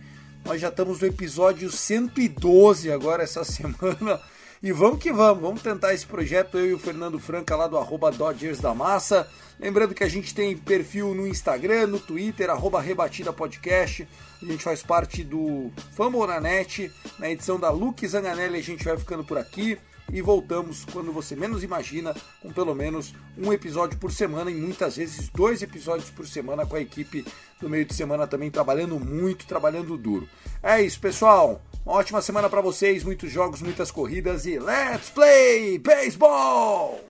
[0.46, 4.20] Nós já estamos no episódio 112 agora essa semana.
[4.62, 7.78] E vamos que vamos, vamos tentar esse projeto, eu e o Fernando Franca lá do
[7.78, 9.28] arroba Dodgers da Massa.
[9.60, 14.08] Lembrando que a gente tem perfil no Instagram, no Twitter, arroba Rebatida Podcast.
[14.42, 16.92] A gente faz parte do Fumble na Net.
[17.18, 19.78] Na edição da Luke Zanganelli a gente vai ficando por aqui.
[20.12, 24.98] E voltamos quando você menos imagina, com pelo menos um episódio por semana e muitas
[24.98, 27.26] vezes dois episódios por semana com a equipe
[27.60, 30.28] do meio de semana também trabalhando muito, trabalhando duro.
[30.62, 31.62] É isso, pessoal.
[31.86, 37.02] Uma ótima semana para vocês, muitos jogos, muitas corridas e let's play baseball!